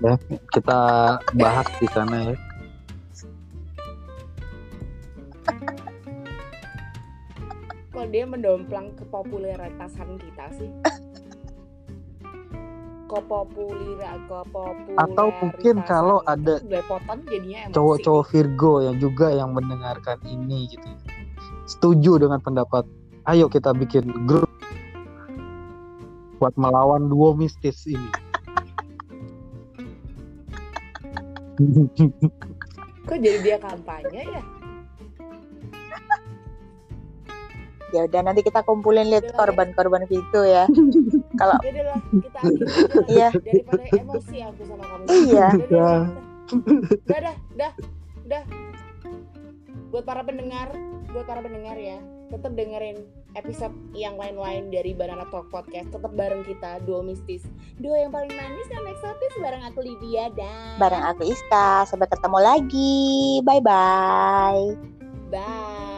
Ya, 0.00 0.16
kita 0.56 0.80
bahas 1.36 1.68
di 1.76 1.88
sana 1.92 2.32
ya. 2.32 2.36
Kok 7.92 8.06
dia 8.08 8.24
mendomplang 8.24 8.96
kepopuleritasan 8.96 10.16
kita 10.16 10.44
sih? 10.56 10.72
Kepopulira, 13.14 14.18
kepopularitas. 14.26 14.98
Atau 14.98 15.30
mungkin 15.38 15.86
kalau 15.86 16.18
ada 16.26 16.58
belepotan 16.66 17.22
jadinya 17.30 17.70
emosi. 17.70 17.74
Cowok-cowok 17.78 18.24
Virgo 18.34 18.72
yang 18.82 18.96
juga 18.98 19.30
yang 19.30 19.54
mendengarkan 19.54 20.18
ini 20.26 20.66
gitu. 20.66 20.88
Setuju 21.70 22.26
dengan 22.26 22.42
pendapat, 22.42 22.82
ayo 23.30 23.46
kita 23.46 23.70
bikin 23.70 24.26
grup 24.26 24.50
buat 26.42 26.58
melawan 26.58 27.06
duo 27.06 27.38
mistis 27.38 27.86
ini. 27.86 28.10
Kok 33.06 33.18
jadi 33.22 33.38
dia 33.46 33.56
kampanye 33.62 34.26
ya? 34.26 34.42
Ya 37.94 38.10
udah 38.10 38.20
nanti 38.26 38.42
kita 38.42 38.66
kumpulin 38.66 39.06
Lid 39.06 39.30
Udah, 39.30 39.36
korban-korban 39.38 40.02
Virgo 40.10 40.42
ya. 40.42 40.66
Kalau 41.40 41.58
Ya. 41.62 42.42
Iya. 43.06 43.28
Daripada 43.30 43.84
emosi 43.94 44.36
aku 44.42 44.60
sama 44.66 44.84
kamu. 44.84 45.04
Iya. 45.30 45.46
Udah, 45.54 45.70
udah, 45.70 45.98
udah, 46.50 47.14
udah, 47.14 47.34
udah, 47.54 47.72
udah. 48.26 48.42
Buat 49.94 50.04
para 50.10 50.26
pendengar, 50.26 50.74
buat 51.14 51.22
para 51.22 51.38
pendengar 51.38 51.78
ya, 51.78 52.02
tetap 52.34 52.58
dengerin 52.58 52.98
episode 53.38 53.74
yang 53.94 54.18
lain-lain 54.18 54.74
dari 54.74 54.90
Banana 54.90 55.22
Talk 55.30 55.54
Podcast. 55.54 55.94
Tetap 55.94 56.10
bareng 56.18 56.42
kita, 56.42 56.82
duo 56.82 56.98
mistis. 57.06 57.46
Duo 57.78 57.94
yang 57.94 58.10
paling 58.10 58.34
manis 58.34 58.66
dan 58.66 58.82
eksotis 58.90 59.34
bareng 59.38 59.62
aku 59.62 59.86
Lydia 59.86 60.34
dan... 60.34 60.78
bareng 60.82 61.04
aku 61.14 61.30
Iska, 61.30 61.86
sampai 61.86 62.10
ketemu 62.10 62.38
lagi. 62.42 62.98
Bye 63.46 63.62
bye. 63.62 64.62
Bye. 65.30 65.93